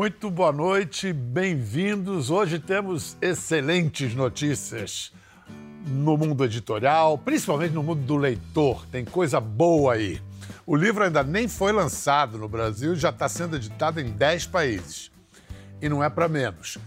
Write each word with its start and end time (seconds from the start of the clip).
Muito 0.00 0.30
boa 0.30 0.50
noite, 0.50 1.12
bem-vindos. 1.12 2.30
Hoje 2.30 2.58
temos 2.58 3.18
excelentes 3.20 4.14
notícias 4.14 5.12
no 5.86 6.16
mundo 6.16 6.42
editorial, 6.42 7.18
principalmente 7.18 7.74
no 7.74 7.82
mundo 7.82 8.00
do 8.06 8.16
leitor. 8.16 8.86
Tem 8.86 9.04
coisa 9.04 9.38
boa 9.38 9.92
aí. 9.92 10.18
O 10.66 10.74
livro 10.74 11.04
ainda 11.04 11.22
nem 11.22 11.46
foi 11.46 11.70
lançado 11.70 12.38
no 12.38 12.48
Brasil 12.48 12.96
já 12.96 13.10
está 13.10 13.28
sendo 13.28 13.56
editado 13.56 14.00
em 14.00 14.10
10 14.10 14.46
países. 14.46 15.12
E 15.82 15.86
não 15.86 16.02
é 16.02 16.08
para 16.08 16.28
menos. 16.28 16.78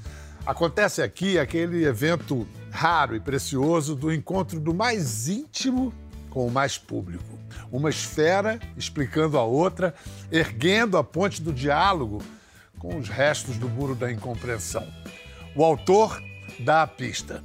Acontece 0.43 1.03
aqui 1.03 1.37
aquele 1.37 1.85
evento 1.85 2.47
raro 2.71 3.15
e 3.15 3.19
precioso 3.19 3.93
do 3.93 4.11
encontro 4.11 4.59
do 4.59 4.73
mais 4.73 5.27
íntimo 5.27 5.93
com 6.31 6.47
o 6.47 6.51
mais 6.51 6.79
público. 6.79 7.37
Uma 7.71 7.91
esfera 7.91 8.59
explicando 8.75 9.37
a 9.37 9.43
outra, 9.43 9.93
erguendo 10.31 10.97
a 10.97 11.03
ponte 11.03 11.43
do 11.43 11.53
diálogo 11.53 12.19
com 12.83 12.97
os 12.97 13.07
restos 13.07 13.57
do 13.57 13.69
muro 13.69 13.95
da 13.95 14.11
incompreensão. 14.11 14.85
O 15.55 15.63
autor 15.63 16.21
dá 16.59 16.83
a 16.83 16.87
pista. 16.87 17.41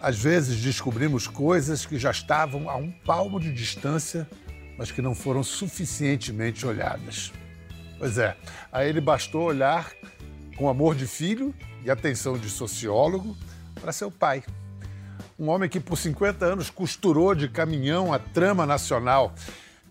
Às 0.00 0.18
vezes 0.18 0.62
descobrimos 0.62 1.26
coisas 1.26 1.84
que 1.84 1.98
já 1.98 2.10
estavam 2.10 2.70
a 2.70 2.74
um 2.74 2.90
palmo 2.90 3.38
de 3.38 3.52
distância, 3.52 4.26
mas 4.78 4.90
que 4.90 5.02
não 5.02 5.14
foram 5.14 5.42
suficientemente 5.42 6.66
olhadas. 6.66 7.30
Pois 7.98 8.16
é, 8.16 8.34
a 8.72 8.82
ele 8.82 8.98
bastou 8.98 9.42
olhar 9.42 9.92
com 10.56 10.70
amor 10.70 10.94
de 10.94 11.06
filho 11.06 11.54
e 11.84 11.90
atenção 11.90 12.38
de 12.38 12.48
sociólogo 12.48 13.36
para 13.78 13.92
seu 13.92 14.10
pai. 14.10 14.42
Um 15.38 15.50
homem 15.50 15.68
que 15.68 15.78
por 15.78 15.98
50 15.98 16.46
anos 16.46 16.70
costurou 16.70 17.34
de 17.34 17.46
caminhão 17.46 18.10
a 18.10 18.18
trama 18.18 18.64
nacional 18.64 19.34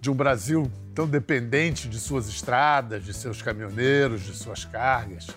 de 0.02 0.10
um 0.10 0.14
Brasil 0.14 0.72
tão 0.96 1.08
dependente 1.08 1.90
de 1.90 2.00
suas 2.00 2.28
estradas, 2.28 3.04
de 3.04 3.14
seus 3.14 3.42
caminhoneiros, 3.42 4.22
de 4.22 4.34
suas 4.34 4.66
cargas. 4.66 5.28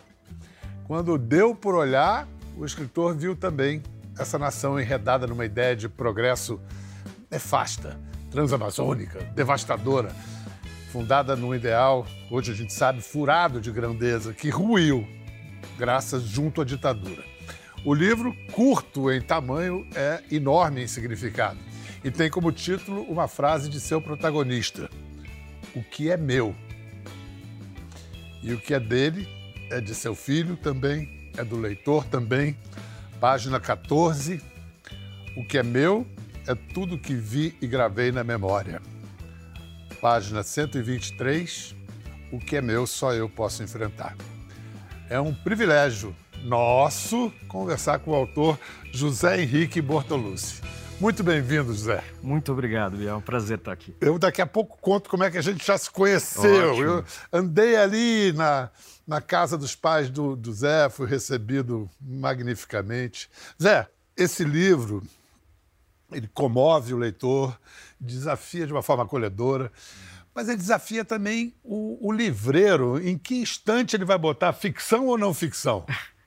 Quando 0.85 1.19
deu 1.19 1.55
por 1.55 1.75
olhar, 1.75 2.29
o 2.57 2.65
escritor 2.65 3.17
viu 3.17 3.35
também 3.35 3.83
essa 4.19 4.39
nação 4.39 4.79
enredada 4.79 5.27
numa 5.27 5.45
ideia 5.45 5.75
de 5.75 5.89
progresso 5.89 6.61
nefasta, 7.31 7.99
transamazônica, 8.31 9.21
devastadora, 9.35 10.15
fundada 10.93 11.35
num 11.35 11.55
ideal, 11.55 12.07
hoje 12.31 12.53
a 12.53 12.55
gente 12.55 12.73
sabe, 12.73 13.01
furado 13.01 13.61
de 13.61 13.73
grandeza, 13.73 14.35
que 14.35 14.51
ruiu 14.51 15.07
graças 15.79 16.23
junto 16.23 16.61
à 16.61 16.65
ditadura. 16.65 17.25
O 17.85 17.95
livro, 17.95 18.35
curto 18.53 19.11
em 19.11 19.21
tamanho, 19.21 19.87
é 19.95 20.23
enorme 20.31 20.83
em 20.83 20.87
significado 20.87 21.72
e 22.05 22.11
tem 22.11 22.29
como 22.29 22.51
título 22.51 23.03
uma 23.03 23.29
frase 23.29 23.69
de 23.69 23.81
seu 23.81 24.01
protagonista: 24.01 24.91
O 25.75 25.83
que 25.83 26.11
é 26.11 26.17
meu? 26.17 26.55
E 28.43 28.53
o 28.53 28.59
que 28.59 28.75
é 28.75 28.81
dele 28.81 29.29
é 29.71 29.81
de 29.81 29.95
seu 29.95 30.15
filho 30.15 30.57
também, 30.57 31.31
é 31.37 31.45
do 31.45 31.57
leitor 31.57 32.05
também. 32.05 32.57
Página 33.21 33.61
14. 33.61 34.43
O 35.37 35.45
que 35.45 35.57
é 35.57 35.63
meu 35.63 36.07
é 36.47 36.55
tudo 36.55 36.99
que 36.99 37.15
vi 37.15 37.57
e 37.63 37.67
gravei 37.67 38.11
na 38.11 38.25
memória. 38.25 38.83
Página 40.01 40.43
123. 40.43 41.77
O 42.33 42.39
que 42.39 42.57
é 42.57 42.61
meu 42.61 42.87
só 42.87 43.15
eu 43.15 43.29
posso 43.29 43.63
enfrentar. 43.63 44.17
É 45.09 45.21
um 45.21 45.33
privilégio 45.33 46.17
nosso 46.43 47.33
conversar 47.47 48.01
com 48.01 48.11
o 48.11 48.15
autor 48.15 48.59
José 48.91 49.41
Henrique 49.41 49.81
Bortolucci. 49.81 50.61
Muito 51.03 51.25
bem-vindo, 51.25 51.75
José. 51.75 52.05
Muito 52.23 52.53
obrigado, 52.53 52.97
Biel. 52.97 53.15
É 53.15 53.17
um 53.17 53.21
prazer 53.21 53.59
estar 53.59 53.73
aqui. 53.73 53.93
Eu 54.01 54.21
daqui 54.21 54.41
a 54.41 54.47
pouco 54.47 54.79
conto 54.81 55.11
como 55.11 55.25
é 55.25 55.33
que 55.33 55.37
a 55.37 55.43
gente 55.43 55.67
já 55.67 55.77
se 55.77 55.91
conheceu. 55.91 56.71
Ótimo. 56.71 56.85
Eu 56.85 57.05
andei 57.33 57.75
ali 57.75 58.33
na, 58.35 58.71
na 59.05 59.21
casa 59.21 59.59
dos 59.59 59.75
pais 59.75 60.09
do, 60.09 60.37
do 60.37 60.53
Zé, 60.53 60.89
fui 60.89 61.09
recebido 61.09 61.91
magnificamente. 62.01 63.29
Zé, 63.61 63.89
esse 64.17 64.45
livro, 64.45 65.03
ele 66.13 66.29
comove 66.29 66.95
o 66.95 66.99
leitor, 66.99 67.59
desafia 68.01 68.65
de 68.65 68.73
uma 68.73 68.81
forma 68.81 69.03
acolhedora, 69.03 69.73
mas 70.33 70.49
ele 70.49 70.59
desafia 70.59 71.05
também 71.05 71.53
o, 71.65 71.99
o 72.01 72.13
livreiro. 72.13 73.05
Em 73.05 73.19
que 73.19 73.35
instante 73.43 73.97
ele 73.97 74.05
vai 74.05 74.19
botar 74.19 74.53
ficção 74.53 75.09
ou 75.09 75.19
não 75.19 75.35
ficção? 75.35 75.85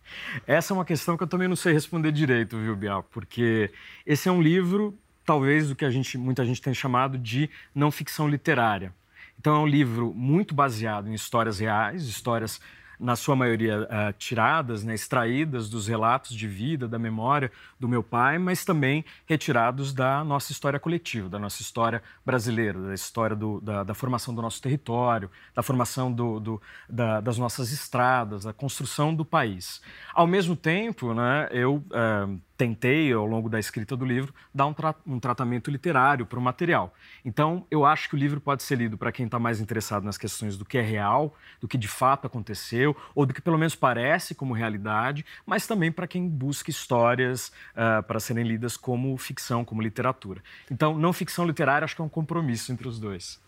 Essa 0.45 0.73
é 0.73 0.75
uma 0.75 0.85
questão 0.85 1.17
que 1.17 1.23
eu 1.23 1.27
também 1.27 1.47
não 1.47 1.55
sei 1.55 1.73
responder 1.73 2.11
direito, 2.11 2.57
viu, 2.57 2.75
Bial? 2.75 3.03
Porque 3.03 3.71
esse 4.05 4.27
é 4.29 4.31
um 4.31 4.41
livro, 4.41 4.97
talvez, 5.25 5.69
do 5.69 5.75
que 5.75 5.85
a 5.85 5.89
gente, 5.89 6.17
muita 6.17 6.45
gente 6.45 6.61
tem 6.61 6.73
chamado 6.73 7.17
de 7.17 7.49
não 7.73 7.91
ficção 7.91 8.27
literária. 8.27 8.93
Então, 9.39 9.55
é 9.55 9.59
um 9.59 9.67
livro 9.67 10.13
muito 10.13 10.55
baseado 10.55 11.07
em 11.07 11.13
histórias 11.13 11.59
reais, 11.59 12.03
histórias 12.03 12.59
na 12.99 13.15
sua 13.15 13.35
maioria 13.35 13.81
uh, 13.81 14.13
tiradas, 14.17 14.83
né, 14.83 14.93
extraídas 14.93 15.69
dos 15.69 15.87
relatos 15.87 16.35
de 16.35 16.47
vida, 16.47 16.87
da 16.87 16.97
memória 16.99 17.51
do 17.79 17.87
meu 17.87 18.01
pai, 18.01 18.37
mas 18.37 18.63
também 18.63 19.03
retirados 19.25 19.93
da 19.93 20.23
nossa 20.23 20.51
história 20.51 20.79
coletiva, 20.79 21.29
da 21.29 21.39
nossa 21.39 21.61
história 21.61 22.01
brasileira, 22.25 22.79
da 22.79 22.93
história 22.93 23.35
do, 23.35 23.59
da, 23.61 23.83
da, 23.83 23.93
formação 23.93 24.33
do 24.33 24.41
nosso 24.41 24.61
território, 24.61 25.29
da 25.53 25.61
formação 25.61 26.11
do, 26.11 26.39
do, 26.39 26.61
da, 26.89 27.19
das 27.21 27.37
nossas 27.37 27.71
estradas, 27.71 28.43
da 28.43 28.53
construção 28.53 29.13
do 29.13 29.25
país. 29.25 29.81
Ao 30.13 30.27
mesmo 30.27 30.55
tempo, 30.55 31.13
né, 31.13 31.47
eu 31.51 31.75
uh, 31.75 32.39
tentei, 32.57 33.11
ao 33.11 33.25
longo 33.25 33.49
da 33.49 33.59
escrita 33.59 33.95
do 33.95 34.05
livro, 34.05 34.33
dar 34.53 34.65
um, 34.65 34.73
tra 34.73 34.95
um 35.05 35.19
tratamento 35.19 35.69
literário 35.69 36.25
para 36.25 36.39
o 36.39 36.41
material. 36.41 36.93
Então, 37.23 37.65
eu 37.69 37.85
acho 37.85 38.09
que 38.09 38.15
o 38.15 38.17
livro 38.17 38.39
pode 38.39 38.63
ser 38.63 38.77
lido 38.77 38.97
para 38.97 39.11
quem 39.11 39.25
está 39.25 39.37
mais 39.37 39.59
interessado 39.59 40.03
nas 40.03 40.17
questões 40.17 40.57
do 40.57 40.63
que 40.63 40.77
é 40.77 40.81
real, 40.81 41.35
do 41.59 41.67
que 41.67 41.77
de 41.77 41.87
fato 41.87 42.27
aconteceu, 42.27 42.95
ou 43.13 43.25
do 43.25 43.33
que 43.33 43.41
pelo 43.41 43.57
menos 43.57 43.75
parece 43.75 44.33
como 44.33 44.53
realidade, 44.53 45.25
mas 45.45 45.67
também 45.67 45.91
para 45.91 46.07
quem 46.07 46.27
busca 46.27 46.69
histórias 46.69 47.51
uh, 47.73 48.01
para 48.03 48.19
serem 48.19 48.45
lidas 48.45 48.77
como 48.77 49.17
ficção, 49.17 49.65
como 49.65 49.81
literatura. 49.81 50.41
Então, 50.71 50.97
não 50.97 51.11
ficção 51.11 51.45
literária, 51.45 51.83
acho 51.85 51.95
que 51.95 52.01
é 52.01 52.05
um 52.05 52.09
compromisso 52.09 52.71
entre 52.71 52.87
os 52.87 52.99
dois. 52.99 53.39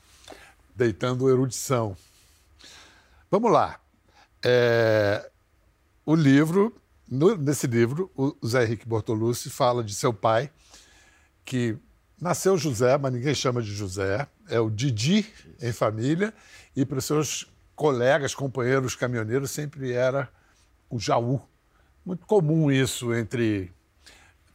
Deitando 0.75 1.29
erudição. 1.29 1.96
Vamos 3.31 3.51
lá. 3.51 3.79
É... 4.44 5.29
O 6.06 6.16
livro 6.16 6.73
no, 7.09 7.35
nesse 7.35 7.68
livro, 7.68 8.12
o 8.16 8.35
Zé 8.45 8.63
Henrique 8.63 8.88
Bortolucci 8.88 9.50
fala 9.50 9.84
de 9.84 9.94
seu 9.94 10.13
pai, 10.13 10.51
que 11.45 11.78
nasceu 12.19 12.57
José, 12.57 12.97
mas 12.97 13.13
ninguém 13.13 13.34
chama 13.34 13.62
de 13.62 13.73
José, 13.73 14.28
é 14.50 14.59
o 14.59 14.69
Didi 14.69 15.25
em 15.62 15.72
família, 15.72 16.34
e 16.75 16.85
para 16.85 16.97
os 16.97 17.06
seus 17.06 17.47
colegas, 17.75 18.34
companheiros 18.35 18.96
caminhoneiros, 18.96 19.51
sempre 19.51 19.94
era 19.94 20.29
o 20.90 21.00
Jaú. 21.00 21.40
Muito 22.06 22.25
comum 22.25 22.72
isso 22.72 23.13
entre 23.13 23.72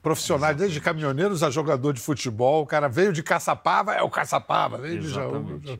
profissionais, 0.03 0.57
desde 0.57 0.81
caminhoneiros 0.81 1.43
a 1.43 1.51
jogador 1.51 1.93
de 1.93 2.01
futebol. 2.01 2.62
O 2.62 2.67
cara 2.67 2.89
veio 2.89 3.12
de 3.12 3.23
Caçapava, 3.23 3.95
é 3.95 4.03
o 4.03 4.11
Caçapava, 4.11 4.79
veio 4.79 5.03
Exatamente. 5.03 5.61
de 5.61 5.67
Jaú. 5.69 5.79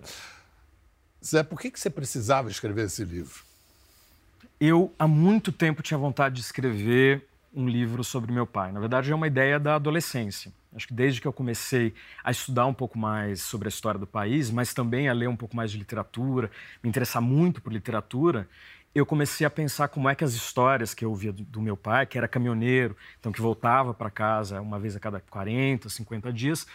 Zé, 1.25 1.43
por 1.43 1.61
que, 1.61 1.71
que 1.71 1.81
você 1.81 1.91
precisava 1.91 2.51
escrever 2.51 2.87
esse 2.87 3.05
livro? 3.05 3.43
Eu, 4.65 4.95
há 4.97 5.09
muito 5.09 5.51
tempo, 5.51 5.83
tinha 5.83 5.99
vontade 5.99 6.37
de 6.37 6.41
escrever 6.41 7.27
um 7.53 7.69
livro 7.69 8.05
sobre 8.05 8.31
meu 8.31 8.47
pai. 8.47 8.71
Na 8.71 8.79
verdade, 8.79 9.11
é 9.11 9.15
uma 9.15 9.27
ideia 9.27 9.59
da 9.59 9.75
adolescência. 9.75 10.53
Acho 10.73 10.87
que 10.87 10.95
desde 10.95 11.21
que 11.21 11.27
eu 11.27 11.33
comecei 11.33 11.93
a 12.23 12.31
estudar 12.31 12.67
um 12.67 12.73
pouco 12.73 12.97
mais 12.97 13.43
sobre 13.43 13.67
a 13.67 13.69
história 13.71 13.99
do 13.99 14.07
país, 14.07 14.53
mas 14.53 14.73
também 14.73 15.09
a 15.09 15.13
ler 15.13 15.29
um 15.29 15.35
pouco 15.35 15.57
mais 15.57 15.73
de 15.73 15.79
literatura, 15.79 16.49
me 16.81 16.89
interessar 16.89 17.21
muito 17.21 17.61
por 17.61 17.73
literatura, 17.73 18.49
eu 18.95 19.05
comecei 19.05 19.45
a 19.45 19.51
pensar 19.51 19.89
como 19.89 20.09
é 20.09 20.15
que 20.15 20.23
as 20.23 20.33
histórias 20.33 20.95
que 20.95 21.05
eu 21.05 21.11
ouvia 21.11 21.33
do, 21.33 21.61
meu 21.61 21.77
pai, 21.77 22.07
que 22.07 22.17
era 22.17 22.29
caminhoneiro, 22.29 22.97
então 23.19 23.33
que 23.33 23.41
voltava 23.41 23.93
para 23.93 24.11
casa 24.11 24.61
uma 24.61 24.79
vez 24.79 24.95
a 24.95 25.01
cada 25.01 25.19
40, 25.19 25.89
50 25.89 26.33
dias, 26.33 26.69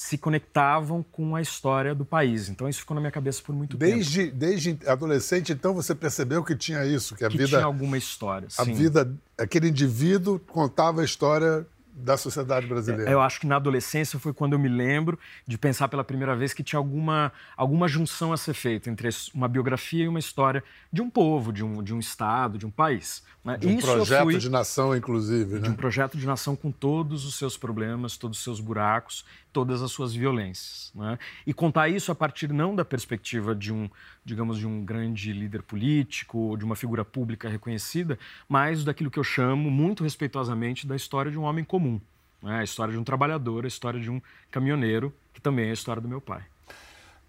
se 0.00 0.16
conectavam 0.16 1.02
com 1.12 1.36
a 1.36 1.42
história 1.42 1.94
do 1.94 2.06
país. 2.06 2.48
Então 2.48 2.66
isso 2.66 2.80
ficou 2.80 2.94
na 2.94 3.02
minha 3.02 3.10
cabeça 3.10 3.42
por 3.42 3.54
muito 3.54 3.76
desde, 3.76 4.28
tempo. 4.28 4.36
Desde 4.38 4.78
adolescente, 4.86 5.52
então 5.52 5.74
você 5.74 5.94
percebeu 5.94 6.42
que 6.42 6.56
tinha 6.56 6.86
isso, 6.86 7.14
que 7.14 7.22
a 7.22 7.28
que 7.28 7.36
vida 7.36 7.48
tinha 7.48 7.64
alguma 7.64 7.98
história. 7.98 8.48
A 8.56 8.64
sim. 8.64 8.72
vida, 8.72 9.14
aquele 9.36 9.68
indivíduo 9.68 10.38
contava 10.38 11.02
a 11.02 11.04
história 11.04 11.66
da 11.92 12.16
sociedade 12.16 12.66
brasileira. 12.66 13.10
Eu 13.10 13.20
acho 13.20 13.40
que 13.40 13.46
na 13.46 13.56
adolescência 13.56 14.18
foi 14.18 14.32
quando 14.32 14.54
eu 14.54 14.58
me 14.58 14.68
lembro 14.68 15.18
de 15.46 15.58
pensar 15.58 15.88
pela 15.88 16.02
primeira 16.02 16.34
vez 16.34 16.52
que 16.52 16.62
tinha 16.62 16.78
alguma, 16.78 17.32
alguma 17.56 17.86
junção 17.86 18.32
a 18.32 18.36
ser 18.36 18.54
feita 18.54 18.90
entre 18.90 19.08
uma 19.34 19.48
biografia 19.48 20.04
e 20.04 20.08
uma 20.08 20.18
história 20.18 20.62
de 20.92 21.02
um 21.02 21.10
povo, 21.10 21.52
de 21.52 21.62
um, 21.62 21.82
de 21.82 21.94
um 21.94 21.98
estado, 21.98 22.58
de 22.58 22.66
um 22.66 22.70
país. 22.70 23.22
Né? 23.44 23.56
De 23.56 23.66
um 23.66 23.78
Isso 23.78 23.86
projeto 23.86 24.22
fui, 24.24 24.38
de 24.38 24.50
nação, 24.50 24.96
inclusive. 24.96 25.54
Né? 25.54 25.60
De 25.60 25.70
um 25.70 25.74
projeto 25.74 26.16
de 26.16 26.26
nação 26.26 26.56
com 26.56 26.70
todos 26.70 27.24
os 27.24 27.36
seus 27.36 27.56
problemas, 27.56 28.16
todos 28.16 28.38
os 28.38 28.44
seus 28.44 28.60
buracos, 28.60 29.24
todas 29.52 29.82
as 29.82 29.90
suas 29.90 30.14
violências. 30.14 30.92
Né? 30.94 31.18
E 31.46 31.52
contar 31.52 31.88
isso 31.88 32.10
a 32.10 32.14
partir 32.14 32.52
não 32.52 32.74
da 32.74 32.84
perspectiva 32.84 33.54
de 33.54 33.72
um, 33.72 33.88
digamos, 34.24 34.58
de 34.58 34.66
um 34.66 34.84
grande 34.84 35.32
líder 35.32 35.62
político 35.62 36.38
ou 36.38 36.56
de 36.56 36.64
uma 36.64 36.76
figura 36.76 37.04
pública 37.04 37.48
reconhecida, 37.48 38.18
mas 38.48 38.84
daquilo 38.84 39.10
que 39.10 39.18
eu 39.18 39.24
chamo 39.24 39.70
muito 39.70 40.02
respeitosamente 40.02 40.86
da 40.86 40.96
história 40.96 41.30
de 41.30 41.38
um 41.38 41.42
homem 41.42 41.64
comum. 41.64 42.00
Né? 42.42 42.60
A 42.60 42.64
história 42.64 42.92
de 42.92 42.98
um 42.98 43.04
trabalhador, 43.04 43.64
a 43.64 43.68
história 43.68 44.00
de 44.00 44.10
um 44.10 44.20
caminhoneiro, 44.50 45.14
que 45.32 45.40
também 45.40 45.66
é 45.66 45.70
a 45.70 45.74
história 45.74 46.00
do 46.00 46.08
meu 46.08 46.20
pai. 46.20 46.42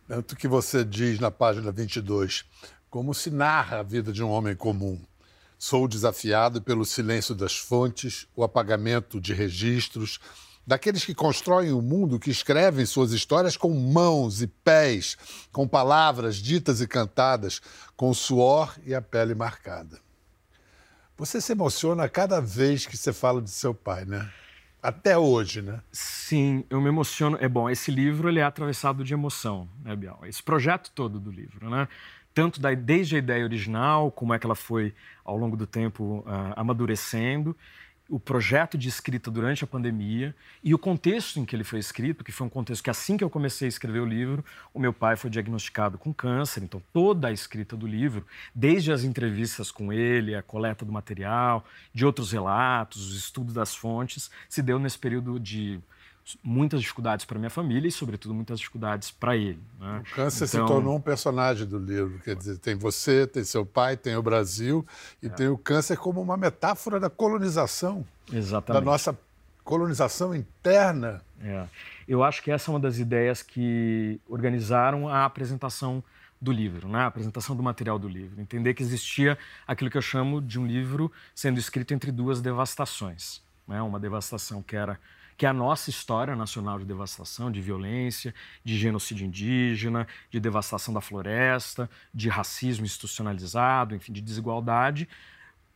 Tanto 0.07 0.35
que 0.35 0.47
você 0.47 0.83
diz 0.83 1.19
na 1.19 1.31
página 1.31 1.71
22, 1.71 2.45
como 2.89 3.13
se 3.13 3.31
narra 3.31 3.79
a 3.79 3.83
vida 3.83 4.11
de 4.11 4.23
um 4.23 4.29
homem 4.29 4.55
comum. 4.55 4.99
Sou 5.57 5.87
desafiado 5.87 6.61
pelo 6.61 6.83
silêncio 6.83 7.33
das 7.33 7.55
fontes, 7.55 8.27
o 8.35 8.43
apagamento 8.43 9.21
de 9.21 9.33
registros, 9.33 10.19
daqueles 10.65 11.03
que 11.03 11.13
constroem 11.13 11.71
o 11.71 11.81
mundo, 11.81 12.19
que 12.19 12.29
escrevem 12.29 12.85
suas 12.85 13.11
histórias 13.11 13.57
com 13.57 13.69
mãos 13.69 14.41
e 14.41 14.47
pés, 14.47 15.17
com 15.51 15.67
palavras 15.67 16.37
ditas 16.37 16.81
e 16.81 16.87
cantadas, 16.87 17.61
com 17.95 18.13
suor 18.13 18.75
e 18.85 18.93
a 18.93 19.01
pele 19.01 19.35
marcada. 19.35 19.99
Você 21.17 21.39
se 21.39 21.51
emociona 21.51 22.09
cada 22.09 22.41
vez 22.41 22.85
que 22.85 22.97
você 22.97 23.13
fala 23.13 23.41
de 23.41 23.51
seu 23.51 23.73
pai, 23.73 24.05
né? 24.05 24.29
Até 24.81 25.15
hoje, 25.15 25.61
né? 25.61 25.79
Sim, 25.91 26.65
eu 26.67 26.81
me 26.81 26.87
emociono. 26.87 27.37
É 27.39 27.47
bom, 27.47 27.69
esse 27.69 27.91
livro 27.91 28.27
ele 28.27 28.39
é 28.39 28.43
atravessado 28.43 29.03
de 29.03 29.13
emoção, 29.13 29.69
né, 29.83 29.95
Bial? 29.95 30.19
Esse 30.23 30.41
projeto 30.41 30.89
todo 30.95 31.19
do 31.19 31.29
livro, 31.29 31.69
né? 31.69 31.87
Tanto 32.33 32.59
da, 32.59 32.73
desde 32.73 33.17
a 33.17 33.19
ideia 33.19 33.43
original, 33.43 34.09
como 34.09 34.33
é 34.33 34.39
que 34.39 34.47
ela 34.47 34.55
foi 34.55 34.95
ao 35.23 35.37
longo 35.37 35.55
do 35.55 35.67
tempo 35.67 36.23
uh, 36.25 36.53
amadurecendo, 36.55 37.55
o 38.11 38.19
projeto 38.19 38.77
de 38.77 38.89
escrita 38.89 39.31
durante 39.31 39.63
a 39.63 39.67
pandemia 39.67 40.35
e 40.61 40.73
o 40.73 40.77
contexto 40.77 41.39
em 41.39 41.45
que 41.45 41.55
ele 41.55 41.63
foi 41.63 41.79
escrito, 41.79 42.25
que 42.25 42.31
foi 42.31 42.45
um 42.45 42.49
contexto 42.49 42.83
que 42.83 42.89
assim 42.89 43.15
que 43.15 43.23
eu 43.23 43.29
comecei 43.29 43.67
a 43.67 43.69
escrever 43.69 44.01
o 44.01 44.05
livro, 44.05 44.43
o 44.73 44.79
meu 44.81 44.91
pai 44.91 45.15
foi 45.15 45.29
diagnosticado 45.29 45.97
com 45.97 46.13
câncer, 46.13 46.61
então 46.61 46.83
toda 46.91 47.29
a 47.29 47.31
escrita 47.31 47.77
do 47.77 47.87
livro, 47.87 48.27
desde 48.53 48.91
as 48.91 49.05
entrevistas 49.05 49.71
com 49.71 49.93
ele, 49.93 50.35
a 50.35 50.41
coleta 50.43 50.83
do 50.83 50.91
material, 50.91 51.65
de 51.93 52.05
outros 52.05 52.33
relatos, 52.33 53.11
os 53.11 53.15
estudos 53.15 53.53
das 53.53 53.73
fontes, 53.73 54.29
se 54.49 54.61
deu 54.61 54.77
nesse 54.77 54.99
período 54.99 55.39
de 55.39 55.79
muitas 56.43 56.81
dificuldades 56.81 57.25
para 57.25 57.37
minha 57.37 57.49
família 57.49 57.87
e, 57.87 57.91
sobretudo, 57.91 58.33
muitas 58.33 58.59
dificuldades 58.59 59.11
para 59.11 59.35
ele. 59.35 59.59
Né? 59.79 60.03
O 60.05 60.15
câncer 60.15 60.45
então... 60.45 60.67
se 60.67 60.73
tornou 60.73 60.95
um 60.95 61.01
personagem 61.01 61.67
do 61.67 61.77
livro. 61.77 62.19
Quer 62.19 62.35
dizer, 62.35 62.57
tem 62.57 62.75
você, 62.75 63.27
tem 63.27 63.43
seu 63.43 63.65
pai, 63.65 63.97
tem 63.97 64.15
o 64.15 64.21
Brasil 64.21 64.85
e 65.21 65.27
é. 65.27 65.29
tem 65.29 65.47
o 65.47 65.57
câncer 65.57 65.97
como 65.97 66.21
uma 66.21 66.37
metáfora 66.37 66.99
da 66.99 67.09
colonização. 67.09 68.05
Exatamente. 68.31 68.83
Da 68.83 68.91
nossa 68.91 69.17
colonização 69.63 70.35
interna. 70.35 71.21
É. 71.43 71.65
Eu 72.07 72.23
acho 72.23 72.41
que 72.41 72.51
essa 72.51 72.69
é 72.69 72.73
uma 72.73 72.79
das 72.79 72.97
ideias 72.97 73.41
que 73.41 74.19
organizaram 74.27 75.07
a 75.07 75.25
apresentação 75.25 76.03
do 76.41 76.51
livro, 76.51 76.87
né? 76.87 76.99
a 76.99 77.05
apresentação 77.05 77.55
do 77.55 77.61
material 77.61 77.99
do 77.99 78.07
livro. 78.07 78.41
Entender 78.41 78.73
que 78.73 78.81
existia 78.81 79.37
aquilo 79.67 79.91
que 79.91 79.97
eu 79.97 80.01
chamo 80.01 80.41
de 80.41 80.59
um 80.59 80.65
livro 80.65 81.11
sendo 81.35 81.59
escrito 81.59 81.93
entre 81.93 82.11
duas 82.11 82.41
devastações. 82.41 83.41
Né? 83.67 83.79
Uma 83.81 83.99
devastação 83.99 84.63
que 84.63 84.75
era 84.75 84.99
que 85.41 85.45
a 85.47 85.53
nossa 85.53 85.89
história 85.89 86.35
nacional 86.35 86.77
de 86.77 86.85
devastação, 86.85 87.51
de 87.51 87.59
violência, 87.59 88.31
de 88.63 88.77
genocídio 88.77 89.25
indígena, 89.25 90.07
de 90.29 90.39
devastação 90.39 90.93
da 90.93 91.01
floresta, 91.01 91.89
de 92.13 92.29
racismo 92.29 92.85
institucionalizado, 92.85 93.95
enfim, 93.95 94.13
de 94.13 94.21
desigualdade, 94.21 95.09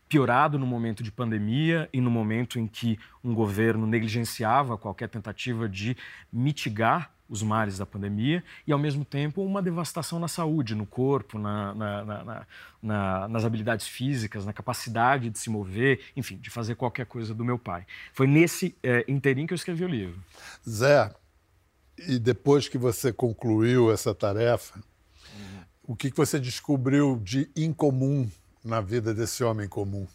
piorado 0.08 0.60
no 0.60 0.68
momento 0.68 1.02
de 1.02 1.12
pandemia 1.12 1.90
e 1.92 2.00
no 2.00 2.12
momento 2.12 2.60
em 2.60 2.68
que 2.68 3.00
um 3.24 3.34
governo 3.34 3.88
negligenciava 3.88 4.78
qualquer 4.78 5.10
tentativa 5.10 5.68
de 5.68 5.98
mitigar 6.32 7.15
os 7.30 7.42
males 7.42 7.78
da 7.78 7.86
pandemia 7.86 8.44
e, 8.68 8.72
ao 8.72 8.80
mesmo 8.80 9.04
tempo, 9.04 9.44
uma 9.44 9.62
devastação 9.62 10.20
na 10.20 10.28
saúde, 10.28 10.76
no 10.76 10.86
corpo, 10.86 11.40
na, 11.40 11.74
na, 11.74 12.46
na, 12.82 13.28
nas 13.28 13.46
habilidades 13.46 13.88
físicas, 13.88 14.46
na 14.46 14.54
capacidade 14.54 15.30
de 15.30 15.40
se 15.40 15.50
mover, 15.50 16.02
enfim, 16.16 16.38
de 16.38 16.50
fazer 16.50 16.76
qualquer 16.76 17.06
coisa 17.06 17.34
do 17.34 17.44
meu 17.44 17.58
pai. 17.58 17.86
Foi 18.14 18.28
nesse 18.28 18.76
é, 18.84 19.04
interim 19.08 19.48
que 19.48 19.54
eu 19.54 19.56
escrevi 19.56 19.84
o 19.84 19.88
livro. 19.88 20.20
Zé, 20.68 21.14
e 21.98 22.20
depois 22.20 22.68
que 22.68 22.78
você 22.78 23.12
concluiu 23.12 23.92
essa 23.92 24.14
tarefa, 24.14 24.78
uhum. 24.78 25.64
o 25.88 25.96
que 25.96 26.12
você 26.16 26.40
descobriu 26.40 27.20
de 27.24 27.50
incomum 27.56 28.30
na 28.64 28.82
vida 28.82 29.14
desse 29.14 29.44
homem 29.44 29.68
comum? 29.68 30.08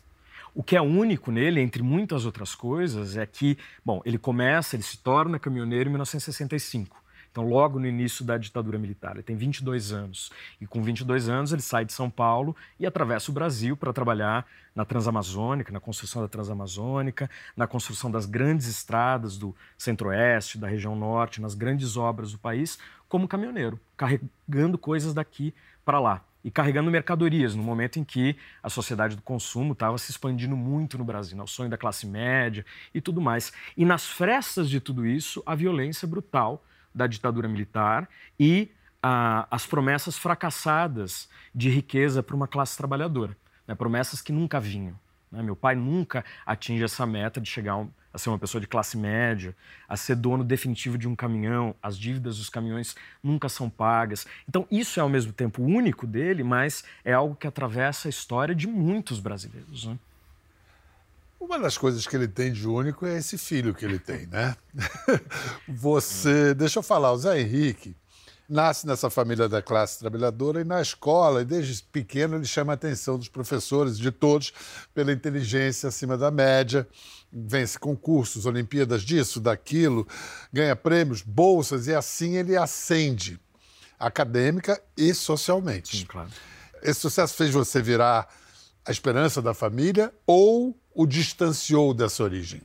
O 0.55 0.63
que 0.63 0.77
é 0.77 0.83
único 0.83 1.31
nele, 1.31 1.61
entre 1.61 1.83
muitas 1.83 2.25
outras 2.27 2.55
coisas, 2.55 3.17
é 3.17 3.25
que, 3.25 3.57
bom, 3.85 4.03
ele 4.05 4.19
começa, 4.19 4.75
ele 4.75 4.83
se 4.83 4.99
torna 4.99 5.39
caminhoneiro 5.39 5.89
em 5.89 5.93
1965. 5.93 7.00
Então, 7.31 7.49
logo 7.49 7.79
no 7.79 7.87
início 7.87 8.25
da 8.25 8.37
ditadura 8.37 8.79
militar, 8.79 9.13
ele 9.13 9.23
tem 9.23 9.37
22 9.37 9.93
anos. 9.93 10.31
E 10.61 10.67
com 10.67 10.83
22 10.83 11.29
anos, 11.29 11.53
ele 11.53 11.63
sai 11.63 11.85
de 11.85 11.93
São 11.93 12.11
Paulo 12.11 12.57
e 12.79 12.87
atravessa 12.87 13.31
o 13.31 13.35
Brasil 13.35 13.77
para 13.77 13.93
trabalhar 13.93 14.47
na 14.75 14.85
Transamazônica, 14.85 15.73
na 15.73 15.81
construção 15.81 16.23
da 16.23 16.29
Transamazônica, 16.29 17.31
na 17.57 17.67
construção 17.67 18.11
das 18.11 18.27
grandes 18.27 18.67
estradas 18.67 19.37
do 19.37 19.55
Centro-Oeste, 19.79 20.59
da 20.59 20.67
região 20.67 20.97
Norte, 20.97 21.41
nas 21.41 21.55
grandes 21.55 21.97
obras 21.97 22.33
do 22.33 22.39
país, 22.39 22.79
como 23.09 23.29
caminhoneiro, 23.29 23.79
carregando 23.97 24.77
coisas 24.77 25.15
daqui 25.15 25.55
para 25.85 26.01
lá 26.01 26.25
e 26.43 26.51
carregando 26.51 26.91
mercadorias 26.91 27.55
no 27.55 27.63
momento 27.63 27.99
em 27.99 28.05
que 28.05 28.37
a 28.63 28.71
sociedade 28.71 29.15
do 29.15 29.23
consumo 29.23 29.73
estava 29.73 29.99
se 29.99 30.11
expandindo 30.11 30.57
muito 30.57 30.97
no 30.97 31.05
Brasil, 31.05 31.37
né? 31.37 31.43
o 31.43 31.47
sonho 31.47 31.69
da 31.69 31.77
classe 31.77 32.07
média 32.07 32.65
e 32.95 33.01
tudo 33.01 33.21
mais. 33.21 33.53
E 33.77 33.85
nas 33.85 34.07
frestas 34.07 34.69
de 34.69 34.81
tudo 34.81 35.07
isso, 35.07 35.43
a 35.45 35.55
violência 35.55 36.09
brutal 36.09 36.65
da 36.95 37.07
ditadura 37.07 37.49
militar 37.49 38.09
e 38.39 38.71
ah, 39.03 39.47
as 39.51 39.67
promessas 39.67 40.19
fracassadas 40.19 41.29
de 41.55 41.71
riqueza 41.71 42.23
para 42.23 42.37
uma 42.37 42.47
classe 42.47 42.77
trabalhadora, 42.77 43.37
né? 43.67 43.75
promessas 43.75 44.21
que 44.21 44.33
nunca 44.33 44.61
vinham. 44.61 44.95
Né? 45.31 45.43
Meu 45.43 45.57
pai 45.57 45.75
nunca 45.75 46.25
atinge 46.45 46.85
essa 46.85 47.07
meta 47.07 47.41
de 47.41 47.49
chegar 47.49 47.87
a 48.13 48.19
ser 48.19 48.29
uma 48.29 48.39
pessoa 48.39 48.61
de 48.61 48.67
classe 48.67 48.97
média, 48.97 49.55
a 49.89 49.97
ser 49.97 50.17
dono 50.17 50.43
definitivo 50.43 50.99
de 50.99 51.07
um 51.07 51.15
caminhão, 51.15 51.75
as 51.81 51.97
dívidas 51.97 52.39
dos 52.39 52.51
caminhões 52.51 52.97
nunca 53.23 53.49
são 53.49 53.71
pagas. 53.71 54.27
Então, 54.49 54.67
isso 54.71 54.99
é 54.99 55.03
ao 55.03 55.09
mesmo 55.09 55.33
tempo 55.33 55.63
único 55.63 56.07
dele, 56.07 56.43
mas 56.43 56.85
é 57.05 57.13
algo 57.13 57.37
que 57.37 57.47
atravessa 57.47 58.09
a 58.09 58.11
história 58.11 58.55
de 58.55 58.67
muitos 58.67 59.21
brasileiros. 59.21 59.87
Né? 59.87 59.97
Uma 61.41 61.59
das 61.59 61.79
coisas 61.79 62.07
que 62.07 62.15
ele 62.15 62.29
tem 62.29 62.53
de 62.53 62.69
único 62.69 63.07
é 63.07 63.17
esse 63.17 63.39
filho 63.39 63.75
que 63.75 63.83
ele 63.83 63.99
tem, 63.99 64.27
né? 64.27 64.55
Você, 65.67 66.53
deixa 66.53 66.81
eu 66.81 66.83
falar, 66.83 67.13
o 67.13 67.19
Zé 67.19 67.41
Henrique 67.41 67.97
nasce 68.47 68.87
nessa 68.87 69.09
família 69.09 69.49
da 69.49 69.63
classe 69.63 69.99
trabalhadora 70.01 70.61
e 70.61 70.65
na 70.65 70.83
escola, 70.83 71.41
e 71.41 71.45
desde 71.45 71.83
pequeno, 71.85 72.37
ele 72.37 72.45
chama 72.45 72.73
a 72.73 72.75
atenção 72.75 73.17
dos 73.17 73.29
professores, 73.29 73.97
de 73.97 74.11
todos, 74.11 74.53
pela 74.93 75.13
inteligência 75.13 75.89
acima 75.89 76.19
da 76.19 76.31
média, 76.31 76.87
vence 77.33 77.79
concursos, 77.79 78.45
Olimpíadas 78.45 79.03
disso, 79.03 79.41
daquilo, 79.41 80.07
ganha 80.53 80.77
prêmios, 80.77 81.23
bolsas, 81.23 81.87
e 81.87 81.95
assim 81.95 82.37
ele 82.37 82.57
ascende 82.57 83.41
acadêmica 83.99 84.83
e 84.97 85.15
socialmente. 85.15 85.99
Sim, 85.99 86.07
claro. 86.07 86.31
Esse 86.83 87.01
sucesso 87.01 87.35
fez 87.35 87.51
você 87.51 87.81
virar 87.81 88.29
a 88.85 88.91
esperança 88.91 89.41
da 89.41 89.55
família 89.55 90.13
ou 90.27 90.77
o 90.95 91.07
distanciou 91.07 91.95
dessa 91.95 92.23
origem? 92.23 92.63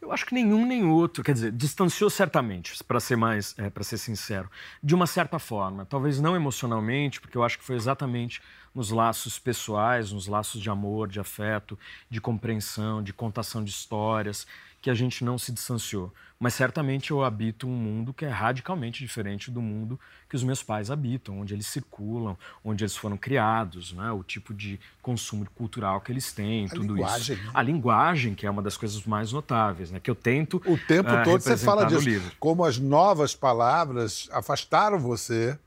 Eu 0.00 0.12
acho 0.12 0.26
que 0.26 0.34
nenhum 0.34 0.66
nem 0.66 0.84
outro, 0.84 1.24
quer 1.24 1.32
dizer, 1.32 1.50
distanciou 1.50 2.10
certamente, 2.10 2.84
para 2.84 3.00
ser 3.00 3.16
mais, 3.16 3.54
é, 3.56 3.70
para 3.70 3.82
ser 3.82 3.96
sincero, 3.96 4.50
de 4.82 4.94
uma 4.94 5.06
certa 5.06 5.38
forma, 5.38 5.86
talvez 5.86 6.20
não 6.20 6.36
emocionalmente, 6.36 7.20
porque 7.20 7.38
eu 7.38 7.42
acho 7.42 7.58
que 7.58 7.64
foi 7.64 7.74
exatamente 7.74 8.42
nos 8.74 8.90
laços 8.90 9.38
pessoais, 9.38 10.12
nos 10.12 10.26
laços 10.26 10.60
de 10.60 10.68
amor, 10.68 11.08
de 11.08 11.20
afeto, 11.20 11.78
de 12.10 12.20
compreensão, 12.20 13.02
de 13.02 13.14
contação 13.14 13.64
de 13.64 13.70
histórias, 13.70 14.46
que 14.84 14.90
a 14.90 14.94
gente 14.94 15.24
não 15.24 15.38
se 15.38 15.50
distanciou. 15.50 16.12
Mas 16.38 16.52
certamente 16.52 17.10
eu 17.10 17.24
habito 17.24 17.66
um 17.66 17.74
mundo 17.74 18.12
que 18.12 18.22
é 18.22 18.28
radicalmente 18.28 19.02
diferente 19.02 19.50
do 19.50 19.62
mundo 19.62 19.98
que 20.28 20.36
os 20.36 20.44
meus 20.44 20.62
pais 20.62 20.90
habitam, 20.90 21.40
onde 21.40 21.54
eles 21.54 21.66
circulam, 21.66 22.36
onde 22.62 22.84
eles 22.84 22.94
foram 22.94 23.16
criados, 23.16 23.94
né? 23.94 24.12
o 24.12 24.22
tipo 24.22 24.52
de 24.52 24.78
consumo 25.00 25.46
cultural 25.54 26.02
que 26.02 26.12
eles 26.12 26.34
têm, 26.34 26.66
a 26.66 26.68
tudo 26.68 26.96
linguagem, 26.96 27.34
isso. 27.34 27.44
Né? 27.46 27.50
A 27.54 27.62
linguagem, 27.62 28.34
que 28.34 28.46
é 28.46 28.50
uma 28.50 28.60
das 28.60 28.76
coisas 28.76 29.02
mais 29.06 29.32
notáveis, 29.32 29.90
né? 29.90 29.98
que 29.98 30.10
eu 30.10 30.14
tento. 30.14 30.60
O 30.66 30.76
tempo 30.76 31.10
uh, 31.10 31.24
todo 31.24 31.40
você 31.40 31.56
fala 31.56 31.86
disso. 31.86 32.30
Como 32.38 32.62
as 32.62 32.78
novas 32.78 33.34
palavras 33.34 34.28
afastaram 34.32 34.98
você 34.98 35.58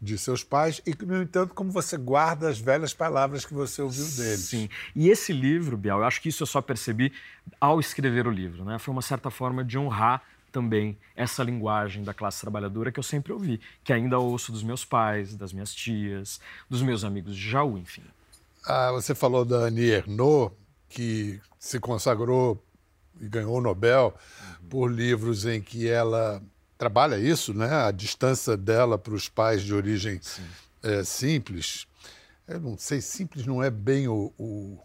de 0.00 0.16
seus 0.16 0.44
pais 0.44 0.80
e, 0.86 0.94
no 1.04 1.22
entanto, 1.22 1.54
como 1.54 1.70
você 1.70 1.96
guarda 1.96 2.48
as 2.48 2.58
velhas 2.58 2.94
palavras 2.94 3.44
que 3.44 3.52
você 3.52 3.82
ouviu 3.82 4.04
deles. 4.04 4.44
Sim. 4.44 4.68
E 4.94 5.08
esse 5.08 5.32
livro, 5.32 5.76
Bial, 5.76 6.00
eu 6.00 6.04
acho 6.04 6.20
que 6.20 6.28
isso 6.28 6.42
eu 6.42 6.46
só 6.46 6.62
percebi 6.62 7.12
ao 7.60 7.80
escrever 7.80 8.26
o 8.26 8.30
livro, 8.30 8.64
né? 8.64 8.78
Foi 8.78 8.92
uma 8.92 9.02
certa 9.02 9.30
forma 9.30 9.64
de 9.64 9.76
honrar 9.76 10.22
também 10.52 10.96
essa 11.14 11.42
linguagem 11.42 12.02
da 12.02 12.14
classe 12.14 12.40
trabalhadora 12.40 12.90
que 12.90 12.98
eu 12.98 13.02
sempre 13.02 13.32
ouvi, 13.32 13.60
que 13.84 13.92
ainda 13.92 14.18
ouço 14.18 14.52
dos 14.52 14.62
meus 14.62 14.84
pais, 14.84 15.34
das 15.34 15.52
minhas 15.52 15.74
tias, 15.74 16.40
dos 16.70 16.80
meus 16.80 17.04
amigos 17.04 17.36
de 17.36 17.50
Jaú, 17.50 17.76
enfim. 17.76 18.02
Ah, 18.64 18.92
você 18.92 19.14
falou 19.14 19.44
da 19.44 19.56
Annie 19.56 19.90
Ernaux, 19.90 20.52
que 20.88 21.40
se 21.58 21.78
consagrou 21.78 22.62
e 23.20 23.28
ganhou 23.28 23.56
o 23.56 23.60
Nobel 23.60 24.14
uhum. 24.14 24.68
por 24.68 24.90
livros 24.90 25.44
em 25.44 25.60
que 25.60 25.88
ela 25.88 26.42
trabalha 26.78 27.18
isso, 27.18 27.52
né? 27.52 27.68
A 27.68 27.90
distância 27.90 28.56
dela 28.56 28.96
para 28.96 29.12
os 29.12 29.28
pais 29.28 29.62
de 29.62 29.74
origem 29.74 30.20
é, 30.82 31.02
simples. 31.02 31.86
Eu 32.46 32.60
não 32.60 32.78
sei, 32.78 33.00
simples 33.00 33.44
não 33.44 33.62
é 33.62 33.68
bem 33.68 34.08
o, 34.08 34.32
o, 34.38 34.78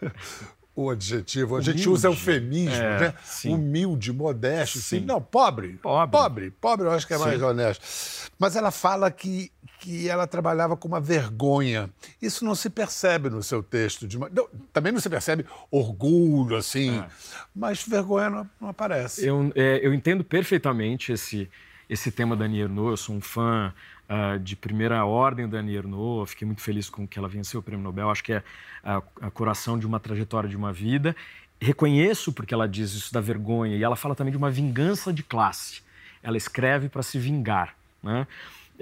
o 0.84 0.90
adjetivo. 0.90 1.56
A 1.56 1.60
gente 1.60 1.88
usa 1.88 2.08
eufemismo, 2.08 2.74
é, 2.74 3.00
né? 3.00 3.14
Sim. 3.24 3.54
Humilde, 3.54 4.12
modesto, 4.12 4.78
sim. 4.78 5.00
sim. 5.00 5.04
Não, 5.04 5.20
pobre. 5.20 5.78
Pobre. 5.82 6.10
Pobre. 6.10 6.50
Pobre 6.50 6.86
eu 6.86 6.90
acho 6.92 7.06
que 7.06 7.14
é 7.14 7.18
mais 7.18 7.38
sim. 7.38 7.44
honesto. 7.44 8.30
Mas 8.38 8.56
ela 8.56 8.70
fala 8.70 9.10
que, 9.10 9.52
que 9.80 10.08
ela 10.08 10.26
trabalhava 10.26 10.76
com 10.76 10.88
uma 10.88 11.00
vergonha. 11.00 11.90
Isso 12.20 12.44
não 12.44 12.54
se 12.54 12.70
percebe 12.70 13.28
no 13.28 13.42
seu 13.42 13.62
texto. 13.62 14.06
De 14.06 14.16
uma... 14.16 14.28
não, 14.28 14.48
também 14.72 14.92
não 14.92 15.00
se 15.00 15.10
percebe 15.10 15.44
orgulho, 15.70 16.56
assim. 16.56 16.98
É. 17.00 17.06
Mas 17.54 17.82
vergonha 17.82 18.30
não, 18.30 18.50
não 18.60 18.68
aparece. 18.68 19.26
Eu, 19.26 19.52
é, 19.54 19.80
eu 19.82 19.92
entendo 19.92 20.24
perfeitamente 20.24 21.12
esse, 21.12 21.50
esse 21.88 22.10
tema 22.10 22.36
da 22.36 22.46
Ernaux. 22.46 22.90
Eu 22.90 22.96
sou 22.96 23.16
um 23.16 23.20
fã 23.20 23.72
uh, 24.10 24.38
de 24.38 24.56
primeira 24.56 25.04
ordem 25.04 25.48
da 25.48 25.58
Annie 25.58 25.76
Ernaux. 25.76 26.30
Fiquei 26.30 26.44
muito 26.44 26.60
feliz 26.60 26.90
com 26.90 27.06
que 27.06 27.18
ela 27.18 27.28
venceu 27.28 27.60
o 27.60 27.62
Prêmio 27.62 27.84
Nobel. 27.84 28.10
Acho 28.10 28.24
que 28.24 28.32
é 28.32 28.42
a, 28.82 28.96
a 29.20 29.30
coração 29.30 29.78
de 29.78 29.86
uma 29.86 30.00
trajetória 30.00 30.48
de 30.48 30.56
uma 30.56 30.72
vida. 30.72 31.14
Reconheço 31.60 32.32
porque 32.32 32.52
ela 32.52 32.68
diz 32.68 32.92
isso 32.92 33.12
da 33.12 33.20
vergonha 33.20 33.76
e 33.76 33.82
ela 33.82 33.96
fala 33.96 34.14
também 34.14 34.32
de 34.32 34.38
uma 34.38 34.50
vingança 34.50 35.12
de 35.12 35.22
classe. 35.22 35.82
Ela 36.22 36.36
escreve 36.36 36.88
para 36.88 37.02
se 37.02 37.18
vingar, 37.18 37.74
né? 38.02 38.26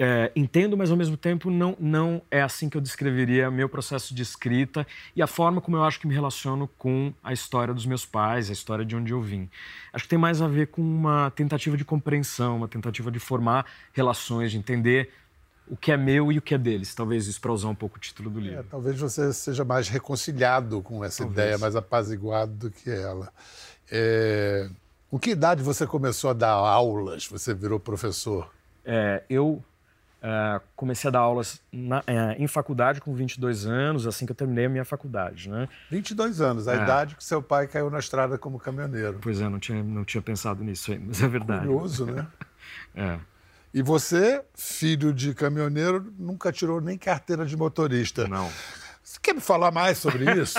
É, 0.00 0.31
entendo, 0.37 0.76
mas 0.76 0.93
ao 0.93 0.97
mesmo 0.97 1.17
tempo 1.17 1.50
não, 1.50 1.76
não 1.81 2.23
é 2.31 2.40
assim 2.40 2.69
que 2.69 2.76
eu 2.76 2.81
descreveria 2.81 3.50
meu 3.50 3.69
processo 3.69 4.14
de 4.14 4.23
escrita 4.23 4.87
e 5.17 5.21
a 5.21 5.26
forma 5.26 5.61
como 5.61 5.76
eu 5.76 5.83
acho 5.83 5.99
que 5.99 6.07
me 6.07 6.14
relaciono 6.14 6.71
com 6.78 7.12
a 7.23 7.33
história 7.33 7.75
dos 7.75 7.85
meus 7.85 8.07
pais, 8.07 8.49
a 8.49 8.52
história 8.52 8.85
de 8.85 8.95
onde 8.95 9.12
eu 9.12 9.21
vim. 9.21 9.50
Acho 9.93 10.05
que 10.05 10.11
tem 10.11 10.19
mais 10.19 10.40
a 10.40 10.47
ver 10.47 10.69
com 10.69 10.81
uma 10.81 11.33
tentativa 11.33 11.76
de 11.76 11.85
compreensão, 11.85 12.59
uma 12.59 12.69
tentativa 12.69 13.11
de 13.11 13.19
formar 13.19 13.67
relações, 13.93 14.52
de 14.52 14.59
entender 14.59 15.11
o 15.67 15.76
que 15.76 15.90
é 15.90 15.97
meu 15.97 16.31
e 16.31 16.38
o 16.38 16.43
que 16.43 16.55
é 16.55 16.59
deles. 16.59 16.95
Talvez 16.95 17.26
isso 17.26 17.40
para 17.40 17.52
usar 17.52 17.67
um 17.67 17.75
pouco 17.75 17.97
o 17.97 18.00
título 18.00 18.31
do 18.31 18.38
livro. 18.38 18.61
É, 18.61 18.62
talvez 18.62 19.00
você 19.00 19.33
seja 19.33 19.64
mais 19.64 19.88
reconciliado 19.88 20.81
com 20.81 21.05
essa 21.05 21.25
talvez. 21.25 21.45
ideia, 21.45 21.59
mais 21.59 21.75
apaziguado 21.75 22.52
do 22.52 22.71
que 22.71 22.88
ela. 22.88 23.33
É... 23.90 24.71
Com 25.11 25.19
que 25.19 25.31
idade 25.31 25.61
você 25.61 25.88
começou 25.88 26.31
a 26.31 26.35
dar 26.35 26.52
aulas? 26.52 27.26
Você 27.26 27.52
virou 27.52 27.81
professor? 27.81 28.49
É, 28.85 29.25
eu 29.28 29.61
Uh, 30.18 30.60
comecei 30.75 31.06
a 31.06 31.12
dar 31.12 31.20
aulas 31.20 31.62
na, 31.72 32.00
uh, 32.00 32.02
em 32.37 32.48
faculdade 32.48 33.00
com 33.00 33.14
22 33.14 33.66
anos, 33.66 34.04
assim 34.04 34.26
que 34.26 34.32
eu 34.32 34.37
terminei 34.37 34.66
a 34.66 34.68
minha 34.68 34.84
faculdade, 34.84 35.48
né? 35.48 35.68
22 35.90 36.40
anos, 36.40 36.66
a 36.66 36.75
é. 36.75 36.82
idade 36.82 37.14
que 37.14 37.22
seu 37.22 37.40
pai 37.40 37.68
caiu 37.68 37.88
na 37.88 38.00
estrada 38.00 38.37
como 38.37 38.58
caminhoneiro. 38.58 39.20
Pois 39.22 39.40
é, 39.40 39.48
não 39.48 39.60
tinha, 39.60 39.80
não 39.80 40.04
tinha 40.04 40.20
pensado 40.20 40.64
nisso 40.64 40.90
aí, 40.90 40.98
mas 40.98 41.22
é 41.22 41.28
verdade. 41.28 41.66
Curioso, 41.66 42.06
né? 42.06 42.26
é. 42.96 43.18
E 43.72 43.80
você, 43.80 44.42
filho 44.56 45.12
de 45.12 45.32
caminhoneiro, 45.34 46.12
nunca 46.18 46.50
tirou 46.50 46.80
nem 46.80 46.98
carteira 46.98 47.46
de 47.46 47.56
motorista. 47.56 48.26
Não. 48.26 48.50
Você 49.00 49.20
quer 49.22 49.34
me 49.34 49.40
falar 49.40 49.70
mais 49.70 49.98
sobre 49.98 50.25
isso? 50.40 50.58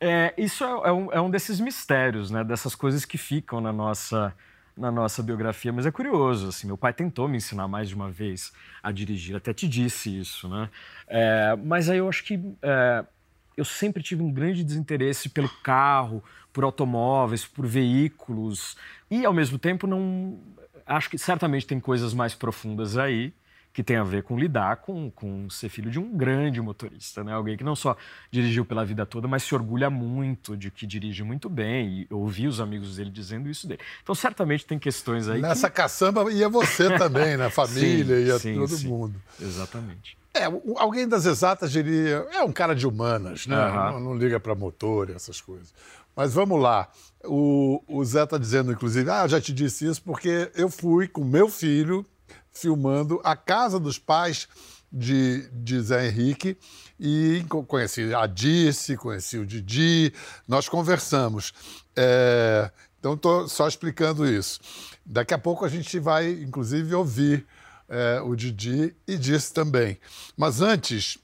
é, 0.00 0.34
isso 0.36 0.64
é, 0.64 0.88
é, 0.88 0.92
um, 0.92 1.12
é 1.12 1.20
um 1.20 1.30
desses 1.30 1.60
mistérios, 1.60 2.28
né? 2.30 2.42
Dessas 2.42 2.74
coisas 2.74 3.04
que 3.04 3.16
ficam 3.16 3.60
na 3.60 3.72
nossa 3.72 4.34
na 4.78 4.90
nossa 4.90 5.22
biografia, 5.22 5.72
mas 5.72 5.84
é 5.84 5.90
curioso, 5.90 6.48
assim, 6.48 6.66
meu 6.66 6.78
pai 6.78 6.92
tentou 6.92 7.28
me 7.28 7.36
ensinar 7.36 7.66
mais 7.66 7.88
de 7.88 7.94
uma 7.94 8.10
vez 8.10 8.52
a 8.82 8.92
dirigir, 8.92 9.36
até 9.36 9.52
te 9.52 9.66
disse 9.66 10.18
isso, 10.18 10.48
né? 10.48 10.70
É, 11.06 11.56
mas 11.64 11.90
aí 11.90 11.98
eu 11.98 12.08
acho 12.08 12.24
que 12.24 12.40
é, 12.62 13.04
eu 13.56 13.64
sempre 13.64 14.02
tive 14.02 14.22
um 14.22 14.32
grande 14.32 14.62
desinteresse 14.62 15.28
pelo 15.28 15.48
carro, 15.62 16.22
por 16.52 16.64
automóveis, 16.64 17.44
por 17.44 17.66
veículos, 17.66 18.76
e 19.10 19.24
ao 19.24 19.32
mesmo 19.32 19.58
tempo 19.58 19.86
não... 19.86 20.38
Acho 20.86 21.10
que 21.10 21.18
certamente 21.18 21.66
tem 21.66 21.78
coisas 21.78 22.14
mais 22.14 22.34
profundas 22.34 22.96
aí, 22.96 23.34
que 23.78 23.84
tem 23.84 23.96
a 23.96 24.02
ver 24.02 24.24
com 24.24 24.36
lidar 24.36 24.78
com, 24.78 25.08
com 25.08 25.48
ser 25.48 25.68
filho 25.68 25.88
de 25.88 26.00
um 26.00 26.16
grande 26.16 26.60
motorista, 26.60 27.22
né? 27.22 27.32
Alguém 27.32 27.56
que 27.56 27.62
não 27.62 27.76
só 27.76 27.96
dirigiu 28.28 28.64
pela 28.64 28.84
vida 28.84 29.06
toda, 29.06 29.28
mas 29.28 29.44
se 29.44 29.54
orgulha 29.54 29.88
muito 29.88 30.56
de 30.56 30.68
que 30.68 30.84
dirige 30.84 31.22
muito 31.22 31.48
bem. 31.48 32.00
E 32.00 32.12
ouvi 32.12 32.48
os 32.48 32.60
amigos 32.60 32.96
dele 32.96 33.08
dizendo 33.08 33.48
isso 33.48 33.68
dele. 33.68 33.80
Então, 34.02 34.16
certamente 34.16 34.66
tem 34.66 34.80
questões 34.80 35.28
aí. 35.28 35.40
Nessa 35.40 35.70
que... 35.70 35.76
caçamba 35.76 36.28
ia 36.32 36.48
você 36.48 36.90
também, 36.98 37.36
na 37.36 37.50
família, 37.50 38.16
sim, 38.16 38.24
ia 38.24 38.38
sim, 38.40 38.54
todo 38.56 38.76
sim. 38.76 38.88
mundo. 38.88 39.14
Exatamente. 39.40 40.18
É, 40.34 40.46
alguém 40.78 41.06
das 41.06 41.24
exatas 41.24 41.70
diria, 41.70 42.26
é 42.32 42.42
um 42.42 42.50
cara 42.50 42.74
de 42.74 42.84
humanas, 42.84 43.46
né? 43.46 43.64
Uhum. 43.64 43.74
Não, 43.74 44.00
não, 44.00 44.16
liga 44.16 44.40
para 44.40 44.56
motor 44.56 45.08
e 45.08 45.12
essas 45.12 45.40
coisas. 45.40 45.72
Mas 46.16 46.34
vamos 46.34 46.60
lá. 46.60 46.88
O, 47.24 47.80
o 47.86 48.04
Zé 48.04 48.24
está 48.24 48.38
dizendo, 48.38 48.72
inclusive, 48.72 49.08
ah, 49.08 49.28
já 49.28 49.40
te 49.40 49.52
disse 49.52 49.86
isso 49.86 50.02
porque 50.02 50.50
eu 50.56 50.68
fui 50.68 51.06
com 51.06 51.22
meu 51.22 51.48
filho 51.48 52.04
filmando 52.60 53.20
a 53.24 53.36
casa 53.36 53.78
dos 53.78 53.98
pais 53.98 54.48
de, 54.92 55.48
de 55.52 55.80
Zé 55.80 56.08
Henrique 56.08 56.56
e 56.98 57.44
conheci 57.66 58.12
a 58.14 58.26
Dice, 58.26 58.96
conheci 58.96 59.38
o 59.38 59.46
Didi, 59.46 60.12
nós 60.46 60.68
conversamos. 60.68 61.52
É, 61.94 62.70
então, 62.98 63.14
estou 63.14 63.48
só 63.48 63.68
explicando 63.68 64.26
isso. 64.26 64.60
Daqui 65.04 65.32
a 65.32 65.38
pouco 65.38 65.64
a 65.64 65.68
gente 65.68 65.98
vai, 65.98 66.30
inclusive, 66.30 66.94
ouvir 66.94 67.46
é, 67.88 68.20
o 68.20 68.34
Didi 68.34 68.94
e 69.06 69.16
Dice 69.16 69.52
também. 69.52 69.98
Mas 70.36 70.60
antes, 70.60 71.18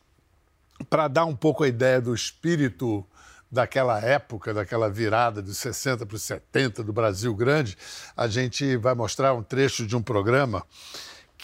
para 0.89 1.09
dar 1.09 1.25
um 1.25 1.35
pouco 1.35 1.65
a 1.65 1.69
ideia 1.69 2.01
do 2.01 2.15
espírito 2.15 3.05
daquela 3.51 4.01
época, 4.01 4.53
daquela 4.53 4.91
virada 4.91 5.41
dos 5.41 5.59
60 5.59 6.05
para 6.07 6.17
os 6.17 6.23
70 6.23 6.83
do 6.83 6.93
Brasil 6.93 7.35
Grande, 7.35 7.77
a 8.17 8.27
gente 8.27 8.77
vai 8.77 8.95
mostrar 8.95 9.33
um 9.33 9.43
trecho 9.43 9.87
de 9.87 9.97
um 9.97 10.03
programa 10.03 10.65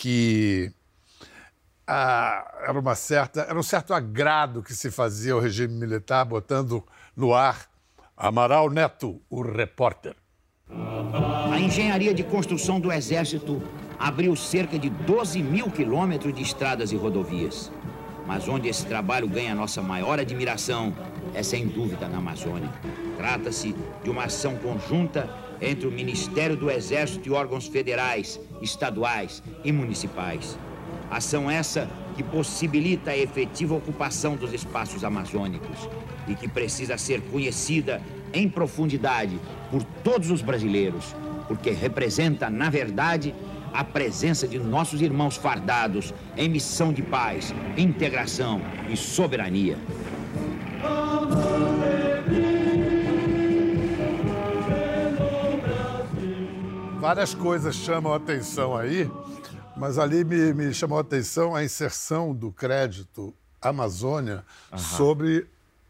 que 0.00 0.72
ah, 1.86 2.62
era, 2.62 2.80
uma 2.80 2.94
certa, 2.94 3.42
era 3.42 3.58
um 3.58 3.62
certo 3.62 3.92
agrado 3.92 4.62
que 4.62 4.72
se 4.72 4.90
fazia 4.90 5.34
ao 5.34 5.40
regime 5.40 5.74
militar, 5.74 6.24
botando 6.24 6.82
no 7.14 7.34
ar 7.34 7.68
Amaral 8.16 8.70
Neto, 8.70 9.20
o 9.28 9.42
repórter. 9.42 10.16
A 11.52 11.60
engenharia 11.60 12.14
de 12.14 12.24
construção 12.24 12.80
do 12.80 12.90
Exército 12.90 13.62
abriu 13.98 14.34
cerca 14.34 14.78
de 14.78 14.88
12 14.88 15.42
mil 15.42 15.70
quilômetros 15.70 16.32
de 16.32 16.42
estradas 16.42 16.92
e 16.92 16.96
rodovias. 16.96 17.70
Mas 18.26 18.48
onde 18.48 18.68
esse 18.68 18.86
trabalho 18.86 19.28
ganha 19.28 19.54
nossa 19.54 19.82
maior 19.82 20.18
admiração 20.18 20.94
é 21.34 21.42
sem 21.42 21.66
dúvida 21.66 22.08
na 22.08 22.18
Amazônia. 22.18 22.70
Trata-se 23.18 23.76
de 24.02 24.08
uma 24.08 24.24
ação 24.24 24.56
conjunta 24.56 25.28
entre 25.60 25.86
o 25.86 25.92
Ministério 25.92 26.56
do 26.56 26.70
Exército 26.70 27.28
e 27.28 27.32
órgãos 27.32 27.66
federais, 27.66 28.40
estaduais 28.62 29.42
e 29.64 29.72
municipais. 29.72 30.58
Ação 31.10 31.50
essa 31.50 31.88
que 32.16 32.22
possibilita 32.22 33.10
a 33.10 33.16
efetiva 33.16 33.74
ocupação 33.74 34.36
dos 34.36 34.52
espaços 34.52 35.04
amazônicos 35.04 35.88
e 36.28 36.34
que 36.34 36.48
precisa 36.48 36.96
ser 36.96 37.20
conhecida 37.22 38.00
em 38.32 38.48
profundidade 38.48 39.38
por 39.70 39.82
todos 40.04 40.30
os 40.30 40.42
brasileiros, 40.42 41.14
porque 41.48 41.70
representa, 41.70 42.48
na 42.48 42.70
verdade, 42.70 43.34
a 43.72 43.84
presença 43.84 44.46
de 44.46 44.58
nossos 44.58 45.00
irmãos 45.00 45.36
fardados 45.36 46.12
em 46.36 46.48
missão 46.48 46.92
de 46.92 47.02
paz, 47.02 47.54
integração 47.76 48.60
e 48.88 48.96
soberania. 48.96 49.78
Várias 57.00 57.34
coisas 57.34 57.76
chamam 57.76 58.12
a 58.12 58.16
atenção 58.16 58.76
aí, 58.76 59.10
mas 59.74 59.98
ali 59.98 60.22
me, 60.22 60.52
me 60.52 60.74
chamou 60.74 60.98
a 60.98 61.00
atenção 61.00 61.56
a 61.56 61.64
inserção 61.64 62.34
do 62.34 62.52
crédito 62.52 63.34
Amazônia 63.60 64.44
uhum. 64.70 64.76
sobre 64.76 65.46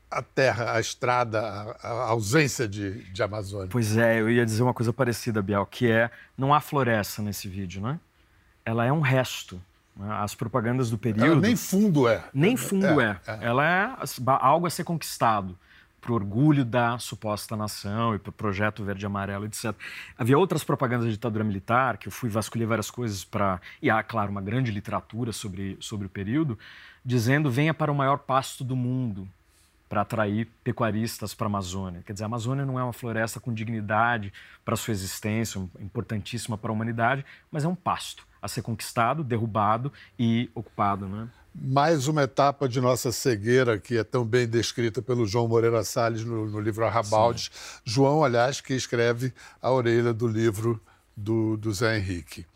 a 0.09 0.23
terra, 0.23 0.77
a 0.77 0.81
estrada, 0.81 1.41
a, 1.41 1.89
a 1.89 2.09
ausência 2.11 2.69
de, 2.69 3.03
de, 3.13 3.23
Amazônia. 3.25 3.67
Pois 3.69 3.97
é, 3.97 4.21
eu 4.21 4.31
ia 4.31 4.47
dizer 4.47 4.63
uma 4.63 4.73
coisa 4.73 4.93
parecida, 4.93 5.43
Biel, 5.43 5.67
que 5.67 5.91
é 5.91 6.13
não 6.39 6.55
há 6.55 6.61
floresta 6.61 7.21
nesse 7.21 7.49
vídeo, 7.49 7.83
né? 7.83 7.99
Ela 8.65 8.87
é 8.87 8.93
um 8.93 9.01
resto. 9.01 9.61
Né? 9.97 10.07
As 10.13 10.37
propagandas 10.37 10.91
do 10.91 10.97
período. 10.97 11.27
Ela 11.27 11.41
nem 11.41 11.57
fundo 11.57 12.07
é. 12.07 12.23
Nem 12.33 12.57
fundo 12.57 13.01
é. 13.01 13.21
é. 13.27 13.33
é. 13.33 13.39
Ela 13.43 13.67
é 13.67 13.97
algo 14.41 14.69
a 14.69 14.71
ser 14.71 14.85
conquistado 14.85 15.59
para 16.01 16.13
o 16.13 16.15
orgulho 16.15 16.65
da 16.65 16.99
suposta 16.99 17.57
nação 17.57 18.15
e 18.15 18.19
para 18.19 18.31
o 18.31 18.33
projeto 18.33 18.83
verde 18.83 19.05
amarelo, 19.05 19.45
etc. 19.45 19.75
Havia 20.17 20.39
outras 20.39 20.65
propagandas 20.65 21.07
da 21.07 21.13
ditadura 21.13 21.45
militar, 21.45 21.99
que 21.99 22.09
eu 22.09 22.13
fui 22.13 22.29
vasculhar 22.29 22.69
várias 22.69 22.91
coisas 22.91 23.25
para... 23.25 23.61
E 23.83 23.91
há, 23.91 24.03
claro, 24.03 24.31
uma 24.31 24.41
grande 24.41 24.71
literatura 24.71 25.33
sobre, 25.33 25.77
sobre 25.81 26.07
o 26.07 26.11
período, 26.11 26.59
dizendo 27.05 27.51
venha 27.51 27.75
para 27.75 27.93
o 27.93 27.95
maior 27.95 28.19
pasto 28.19 28.65
do 28.65 28.75
mundo 28.75 29.29
para 29.89 30.03
atrair 30.03 30.49
pecuaristas 30.63 31.35
para 31.35 31.47
a 31.47 31.49
Amazônia. 31.49 32.03
Quer 32.07 32.13
dizer, 32.13 32.25
a 32.25 32.27
Amazônia 32.27 32.65
não 32.65 32.79
é 32.79 32.83
uma 32.85 32.93
floresta 32.93 33.41
com 33.41 33.53
dignidade 33.53 34.33
para 34.65 34.77
sua 34.77 34.93
existência, 34.93 35.61
importantíssima 35.81 36.57
para 36.57 36.71
a 36.71 36.73
humanidade, 36.73 37.27
mas 37.51 37.65
é 37.65 37.69
um 37.69 37.75
pasto 37.75 38.25
a 38.41 38.47
ser 38.47 38.63
conquistado, 38.63 39.25
derrubado 39.25 39.93
e 40.17 40.49
ocupado, 40.55 41.09
né? 41.09 41.29
Mais 41.55 42.07
uma 42.09 42.23
etapa 42.23 42.69
de 42.69 42.81
nossa 42.81 43.11
cegueira, 43.13 43.79
que 43.79 43.99
é 43.99 44.05
tão 44.05 44.25
bem 44.25 44.47
descrita 44.47 45.03
pelo 45.03 45.27
João 45.27 45.49
Moreira 45.49 45.83
Salles 45.85 46.25
no, 46.25 46.47
no 46.47 46.61
livro 46.61 46.87
Arrabaldes. 46.87 47.51
Sim. 47.53 47.81
João, 47.85 48.25
aliás, 48.25 48.61
que 48.61 48.75
escreve 48.75 49.33
a 49.61 49.71
orelha 49.71 50.13
do 50.13 50.27
livro 50.27 50.81
do, 51.17 51.57
do 51.57 51.73
Zé 51.73 51.99
Henrique. 51.99 52.47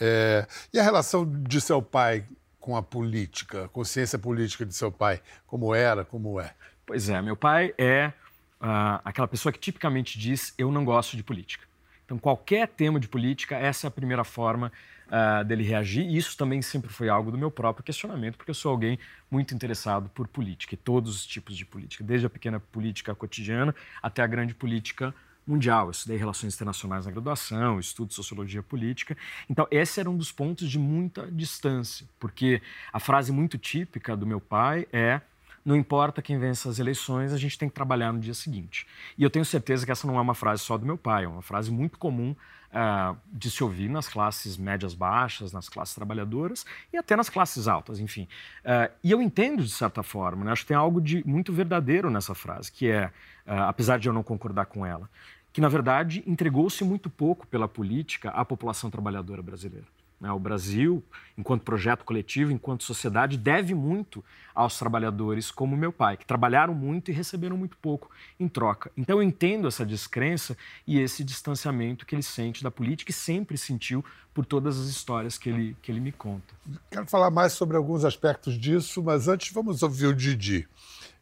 É, 0.00 0.46
e 0.72 0.78
a 0.78 0.82
relação 0.82 1.24
de 1.24 1.60
seu 1.60 1.80
pai 1.80 2.24
com 2.58 2.76
a 2.76 2.82
política, 2.82 3.64
a 3.64 3.68
consciência 3.68 4.18
política 4.18 4.66
de 4.66 4.74
seu 4.74 4.92
pai, 4.92 5.20
como 5.46 5.74
era, 5.74 6.04
como 6.04 6.40
é? 6.40 6.52
Pois 6.84 7.08
é, 7.08 7.22
meu 7.22 7.36
pai 7.36 7.72
é 7.78 8.12
uh, 8.60 9.00
aquela 9.04 9.26
pessoa 9.26 9.52
que 9.52 9.58
tipicamente 9.58 10.18
diz: 10.18 10.52
eu 10.58 10.70
não 10.70 10.84
gosto 10.84 11.16
de 11.16 11.22
política. 11.22 11.64
Então, 12.04 12.18
qualquer 12.18 12.66
tema 12.66 12.98
de 12.98 13.06
política, 13.06 13.56
essa 13.56 13.86
é 13.86 13.88
a 13.88 13.90
primeira 13.90 14.24
forma 14.24 14.72
uh, 15.10 15.44
dele 15.44 15.64
reagir. 15.64 16.06
E 16.06 16.16
isso 16.16 16.36
também 16.36 16.62
sempre 16.62 16.90
foi 16.90 17.08
algo 17.08 17.30
do 17.30 17.38
meu 17.38 17.50
próprio 17.50 17.84
questionamento, 17.84 18.36
porque 18.36 18.50
eu 18.50 18.54
sou 18.54 18.70
alguém 18.70 18.98
muito 19.30 19.54
interessado 19.54 20.08
por 20.10 20.28
política 20.28 20.74
e 20.74 20.76
todos 20.76 21.16
os 21.16 21.26
tipos 21.26 21.56
de 21.56 21.64
política, 21.64 22.04
desde 22.04 22.26
a 22.26 22.30
pequena 22.30 22.60
política 22.60 23.14
cotidiana 23.14 23.74
até 24.02 24.22
a 24.22 24.26
grande 24.26 24.54
política 24.54 25.14
mundial. 25.46 25.86
Eu 25.86 25.90
estudei 25.90 26.16
relações 26.16 26.54
internacionais 26.54 27.06
na 27.06 27.12
graduação, 27.12 27.80
estudo 27.80 28.12
sociologia 28.12 28.62
política. 28.62 29.16
Então, 29.48 29.66
esse 29.70 29.98
era 30.00 30.08
um 30.08 30.16
dos 30.16 30.30
pontos 30.30 30.70
de 30.70 30.78
muita 30.78 31.30
distância, 31.30 32.06
porque 32.18 32.62
a 32.92 33.00
frase 33.00 33.32
muito 33.32 33.58
típica 33.58 34.16
do 34.16 34.26
meu 34.26 34.40
pai 34.40 34.86
é 34.92 35.20
não 35.62 35.76
importa 35.76 36.22
quem 36.22 36.38
vence 36.38 36.66
as 36.66 36.78
eleições, 36.78 37.34
a 37.34 37.36
gente 37.36 37.58
tem 37.58 37.68
que 37.68 37.74
trabalhar 37.74 38.12
no 38.12 38.18
dia 38.18 38.32
seguinte. 38.32 38.86
E 39.18 39.22
eu 39.22 39.28
tenho 39.28 39.44
certeza 39.44 39.84
que 39.84 39.92
essa 39.92 40.06
não 40.06 40.16
é 40.16 40.20
uma 40.20 40.34
frase 40.34 40.62
só 40.62 40.78
do 40.78 40.86
meu 40.86 40.96
pai, 40.96 41.24
é 41.24 41.28
uma 41.28 41.42
frase 41.42 41.70
muito 41.70 41.98
comum 41.98 42.34
uh, 42.70 43.16
de 43.32 43.50
se 43.50 43.62
ouvir 43.62 43.88
nas 43.88 44.08
classes 44.08 44.56
médias 44.56 44.94
baixas, 44.94 45.52
nas 45.52 45.68
classes 45.68 45.94
trabalhadoras 45.94 46.64
e 46.92 46.96
até 46.96 47.16
nas 47.16 47.28
classes 47.28 47.68
altas, 47.68 48.00
enfim. 48.00 48.28
Uh, 48.64 48.92
e 49.02 49.10
eu 49.10 49.20
entendo 49.20 49.62
de 49.62 49.70
certa 49.70 50.02
forma, 50.02 50.44
né? 50.44 50.52
acho 50.52 50.62
que 50.62 50.68
tem 50.68 50.76
algo 50.76 51.00
de 51.00 51.26
muito 51.26 51.52
verdadeiro 51.52 52.10
nessa 52.10 52.34
frase, 52.34 52.70
que 52.70 52.88
é, 52.88 53.06
uh, 53.46 53.68
apesar 53.68 53.98
de 53.98 54.08
eu 54.08 54.12
não 54.12 54.22
concordar 54.22 54.66
com 54.66 54.84
ela, 54.84 55.08
que 55.52 55.60
na 55.60 55.68
verdade 55.68 56.22
entregou-se 56.26 56.82
muito 56.84 57.10
pouco 57.10 57.46
pela 57.46 57.68
política 57.68 58.30
à 58.30 58.44
população 58.44 58.90
trabalhadora 58.90 59.42
brasileira. 59.42 59.86
Né? 60.20 60.30
O 60.30 60.38
Brasil, 60.38 61.02
enquanto 61.36 61.62
projeto 61.62 62.04
coletivo, 62.04 62.52
enquanto 62.52 62.84
sociedade, 62.84 63.38
deve 63.38 63.74
muito 63.74 64.22
aos 64.54 64.78
trabalhadores 64.78 65.50
como 65.50 65.76
meu 65.76 65.92
pai, 65.92 66.16
que 66.16 66.26
trabalharam 66.26 66.74
muito 66.74 67.10
e 67.10 67.14
receberam 67.14 67.56
muito 67.56 67.76
pouco 67.78 68.10
em 68.38 68.46
troca. 68.46 68.90
Então 68.96 69.18
eu 69.18 69.22
entendo 69.22 69.66
essa 69.66 69.86
descrença 69.86 70.56
e 70.86 71.00
esse 71.00 71.24
distanciamento 71.24 72.04
que 72.04 72.14
ele 72.14 72.22
sente 72.22 72.62
da 72.62 72.70
política 72.70 73.10
e 73.10 73.14
sempre 73.14 73.56
sentiu 73.56 74.04
por 74.34 74.44
todas 74.44 74.78
as 74.78 74.88
histórias 74.88 75.38
que 75.38 75.48
ele, 75.48 75.76
que 75.80 75.90
ele 75.90 76.00
me 76.00 76.12
conta. 76.12 76.54
Quero 76.90 77.06
falar 77.06 77.30
mais 77.30 77.52
sobre 77.54 77.76
alguns 77.76 78.04
aspectos 78.04 78.58
disso, 78.58 79.02
mas 79.02 79.26
antes 79.26 79.52
vamos 79.52 79.82
ouvir 79.82 80.06
o 80.06 80.14
Didi. 80.14 80.68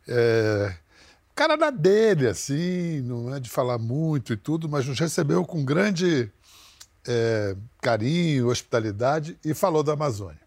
É... 0.07 0.75
Cara 1.35 1.55
da 1.55 1.71
dele, 1.71 2.27
assim, 2.27 3.01
não 3.03 3.33
é 3.33 3.39
de 3.39 3.49
falar 3.49 3.79
muito 3.79 4.33
e 4.33 4.37
tudo, 4.37 4.69
mas 4.69 4.89
nos 4.89 4.99
recebeu 4.99 5.45
com 5.45 5.65
grande 5.65 6.33
é, 7.07 7.57
carinho, 7.81 8.49
hospitalidade 8.49 9.39
e 9.45 9.55
falou 9.55 9.83
da 9.83 9.93
Amazônia. 9.93 10.41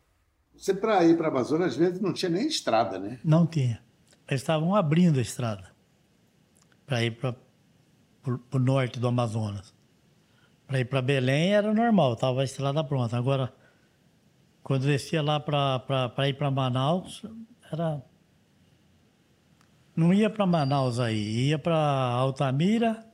Você, 0.55 0.73
para 0.73 1.03
ir 1.05 1.17
para 1.17 1.27
a 1.27 1.31
Amazônia, 1.31 1.65
às 1.65 1.75
vezes 1.75 1.99
não 1.99 2.13
tinha 2.13 2.29
nem 2.29 2.47
estrada, 2.47 2.99
né? 2.99 3.19
Não 3.23 3.47
tinha. 3.47 3.81
Eles 4.27 4.41
estavam 4.41 4.75
abrindo 4.75 5.19
a 5.19 5.21
estrada 5.21 5.71
para 6.85 7.03
ir 7.03 7.11
para 7.11 7.35
o 8.53 8.59
norte 8.59 8.99
do 8.99 9.07
Amazonas. 9.07 9.73
Para 10.67 10.79
ir 10.79 10.85
para 10.85 11.01
Belém 11.01 11.53
era 11.53 11.73
normal, 11.73 12.13
estava 12.13 12.41
a 12.41 12.43
estrada 12.43 12.83
pronta. 12.83 13.17
Agora, 13.17 13.51
quando 14.63 14.85
descia 14.85 15.21
lá 15.21 15.39
para 15.39 16.29
ir 16.29 16.37
para 16.37 16.51
Manaus, 16.51 17.25
era. 17.71 18.01
Não 19.95 20.13
ia 20.13 20.29
para 20.29 20.45
Manaus 20.45 20.99
aí, 20.99 21.49
ia 21.49 21.59
para 21.59 21.75
Altamira, 21.75 23.05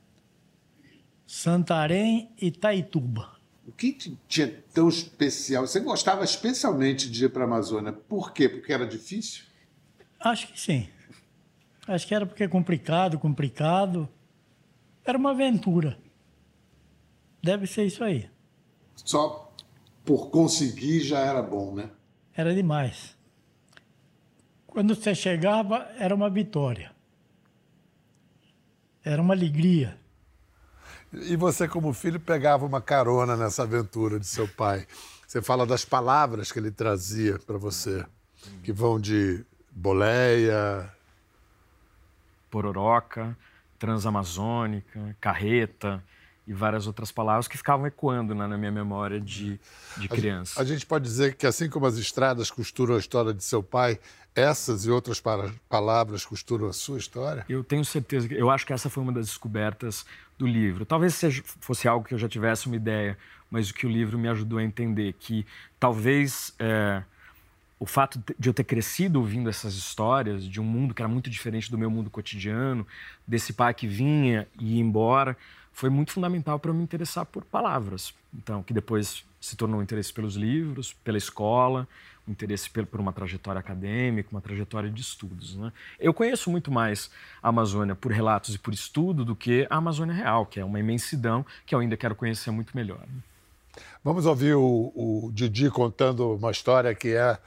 Santarém 1.28 2.32
e 2.40 2.50
Taituba. 2.50 3.36
O 3.66 3.70
que 3.70 3.92
tinha 4.26 4.48
tão 4.72 4.88
especial? 4.88 5.66
Você 5.66 5.78
gostava 5.78 6.24
especialmente 6.24 7.10
de 7.10 7.26
ir 7.26 7.28
para 7.28 7.42
a 7.42 7.46
Amazônia. 7.46 7.92
Por 7.92 8.32
quê? 8.32 8.48
Porque 8.48 8.72
era 8.72 8.86
difícil? 8.86 9.44
Acho 10.18 10.50
que 10.50 10.58
sim. 10.58 10.88
Acho 11.86 12.06
que 12.06 12.14
era 12.14 12.24
porque 12.24 12.44
é 12.44 12.48
complicado, 12.48 13.18
complicado. 13.18 14.08
Era 15.04 15.18
uma 15.18 15.32
aventura. 15.32 15.98
Deve 17.42 17.66
ser 17.66 17.84
isso 17.84 18.02
aí. 18.02 18.30
Só 18.96 19.52
por 20.06 20.30
conseguir 20.30 21.00
já 21.00 21.18
era 21.18 21.42
bom, 21.42 21.74
né? 21.74 21.90
Era 22.32 22.54
demais. 22.54 23.14
Quando 24.66 24.94
você 24.94 25.14
chegava, 25.14 25.90
era 25.98 26.14
uma 26.14 26.30
vitória. 26.30 26.90
Era 29.04 29.20
uma 29.20 29.34
alegria. 29.34 29.98
E 31.12 31.36
você, 31.36 31.66
como 31.66 31.92
filho, 31.92 32.20
pegava 32.20 32.66
uma 32.66 32.80
carona 32.80 33.36
nessa 33.36 33.62
aventura 33.62 34.18
de 34.20 34.26
seu 34.26 34.46
pai. 34.46 34.86
Você 35.26 35.42
fala 35.42 35.66
das 35.66 35.84
palavras 35.84 36.52
que 36.52 36.58
ele 36.58 36.70
trazia 36.70 37.38
para 37.38 37.56
você, 37.58 38.04
que 38.62 38.72
vão 38.72 39.00
de 39.00 39.44
boleia, 39.70 40.90
pororoca, 42.50 43.36
transamazônica, 43.78 45.16
carreta 45.20 46.02
e 46.46 46.52
várias 46.54 46.86
outras 46.86 47.12
palavras 47.12 47.46
que 47.46 47.58
ficavam 47.58 47.86
ecoando 47.86 48.34
né, 48.34 48.46
na 48.46 48.56
minha 48.56 48.72
memória 48.72 49.20
de, 49.20 49.60
de 49.98 50.08
criança. 50.08 50.58
A, 50.58 50.62
a, 50.62 50.66
gente 50.66 50.86
pode 50.86 51.04
dizer 51.04 51.36
que, 51.36 51.46
assim 51.46 51.68
como 51.68 51.84
as 51.84 51.96
estradas 51.98 52.50
costuram 52.50 52.96
a 52.96 52.98
história 52.98 53.34
de 53.34 53.44
seu 53.44 53.62
pai, 53.62 54.00
essas 54.38 54.84
e 54.84 54.90
outras 54.90 55.20
palavras 55.68 56.24
costuram 56.24 56.68
a 56.68 56.72
sua 56.72 56.98
história? 56.98 57.44
Eu 57.48 57.64
tenho 57.64 57.84
certeza. 57.84 58.32
Eu 58.32 58.50
acho 58.50 58.64
que 58.64 58.72
essa 58.72 58.88
foi 58.88 59.02
uma 59.02 59.12
das 59.12 59.26
descobertas 59.26 60.06
do 60.38 60.46
livro. 60.46 60.86
Talvez 60.86 61.14
seja, 61.14 61.42
fosse 61.60 61.88
algo 61.88 62.06
que 62.06 62.14
eu 62.14 62.18
já 62.18 62.28
tivesse 62.28 62.66
uma 62.66 62.76
ideia, 62.76 63.18
mas 63.50 63.70
o 63.70 63.74
que 63.74 63.86
o 63.86 63.90
livro 63.90 64.18
me 64.18 64.28
ajudou 64.28 64.58
a 64.58 64.62
entender 64.62 65.14
que 65.14 65.44
talvez 65.80 66.54
é, 66.58 67.02
o 67.80 67.86
fato 67.86 68.22
de 68.38 68.48
eu 68.48 68.54
ter 68.54 68.64
crescido 68.64 69.18
ouvindo 69.18 69.48
essas 69.48 69.74
histórias 69.74 70.44
de 70.44 70.60
um 70.60 70.64
mundo 70.64 70.94
que 70.94 71.02
era 71.02 71.08
muito 71.08 71.28
diferente 71.28 71.70
do 71.70 71.76
meu 71.76 71.90
mundo 71.90 72.08
cotidiano, 72.08 72.86
desse 73.26 73.52
pai 73.52 73.74
que 73.74 73.86
vinha 73.86 74.46
e 74.58 74.76
ia 74.76 74.80
embora, 74.80 75.36
foi 75.72 75.90
muito 75.90 76.12
fundamental 76.12 76.58
para 76.58 76.70
eu 76.70 76.74
me 76.74 76.82
interessar 76.82 77.24
por 77.24 77.44
palavras. 77.44 78.14
Então, 78.34 78.62
que 78.62 78.72
depois 78.72 79.24
se 79.40 79.56
tornou 79.56 79.78
um 79.80 79.82
interesse 79.82 80.12
pelos 80.12 80.34
livros, 80.34 80.92
pela 81.04 81.18
escola, 81.18 81.86
interesse 82.28 82.68
por 82.70 83.00
uma 83.00 83.12
trajetória 83.12 83.58
acadêmica, 83.58 84.28
uma 84.30 84.40
trajetória 84.40 84.90
de 84.90 85.00
estudos. 85.00 85.56
Né? 85.56 85.72
Eu 85.98 86.12
conheço 86.12 86.50
muito 86.50 86.70
mais 86.70 87.10
a 87.42 87.48
Amazônia 87.48 87.94
por 87.94 88.12
relatos 88.12 88.54
e 88.54 88.58
por 88.58 88.74
estudo 88.74 89.24
do 89.24 89.34
que 89.34 89.66
a 89.70 89.76
Amazônia 89.76 90.14
real, 90.14 90.46
que 90.46 90.60
é 90.60 90.64
uma 90.64 90.78
imensidão 90.78 91.44
que 91.66 91.74
eu 91.74 91.78
ainda 91.78 91.96
quero 91.96 92.14
conhecer 92.14 92.50
muito 92.50 92.76
melhor. 92.76 93.00
Né? 93.00 93.22
Vamos 94.02 94.26
ouvir 94.26 94.54
o, 94.54 94.92
o 94.94 95.30
Didi 95.32 95.70
contando 95.70 96.34
uma 96.34 96.50
história 96.50 96.94
que 96.94 97.14
é 97.14 97.38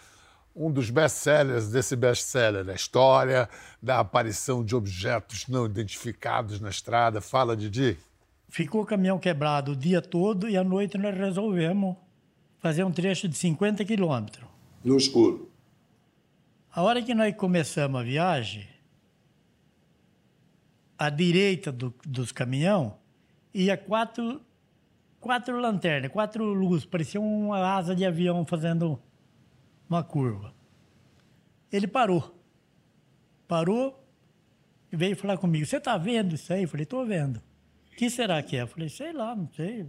um 0.55 0.71
dos 0.71 0.89
best-sellers 0.89 1.69
desse 1.69 1.95
best-seller, 1.95 2.69
a 2.69 2.73
história 2.73 3.49
da 3.81 3.99
aparição 3.99 4.63
de 4.63 4.75
objetos 4.75 5.47
não 5.47 5.65
identificados 5.65 6.59
na 6.59 6.69
estrada. 6.69 7.21
Fala, 7.21 7.55
Didi. 7.55 7.97
Ficou 8.49 8.81
o 8.81 8.85
caminhão 8.85 9.17
quebrado 9.17 9.71
o 9.71 9.75
dia 9.75 10.01
todo 10.01 10.49
e 10.49 10.57
à 10.57 10.63
noite 10.63 10.97
nós 10.97 11.17
resolvemos 11.17 11.95
fazer 12.59 12.83
um 12.83 12.91
trecho 12.91 13.27
de 13.27 13.35
50 13.35 13.83
quilômetros. 13.85 14.50
No 14.83 14.97
escuro. 14.97 15.49
A 16.73 16.81
hora 16.81 17.01
que 17.01 17.13
nós 17.13 17.35
começamos 17.35 17.99
a 17.99 18.03
viagem, 18.03 18.67
à 20.97 21.09
direita 21.09 21.71
do, 21.71 21.93
dos 22.05 22.31
caminhão 22.31 22.97
ia 23.53 23.75
quatro, 23.75 24.41
quatro 25.19 25.59
lanternas, 25.59 26.11
quatro 26.11 26.43
luzes, 26.53 26.85
parecia 26.85 27.19
uma 27.19 27.75
asa 27.75 27.95
de 27.95 28.05
avião 28.05 28.45
fazendo 28.45 28.99
uma 29.89 30.03
curva. 30.03 30.53
Ele 31.71 31.87
parou. 31.87 32.35
Parou 33.47 34.01
e 34.91 34.95
veio 34.95 35.15
falar 35.15 35.37
comigo. 35.37 35.65
Você 35.65 35.77
está 35.77 35.97
vendo 35.97 36.35
isso 36.35 36.53
aí? 36.53 36.63
Eu 36.63 36.69
falei, 36.69 36.83
estou 36.83 37.05
vendo 37.05 37.41
que 38.01 38.09
será 38.09 38.41
que 38.41 38.57
é? 38.57 38.63
Eu 38.63 38.67
falei, 38.67 38.89
sei 38.89 39.13
lá, 39.13 39.35
não 39.35 39.47
sei. 39.53 39.85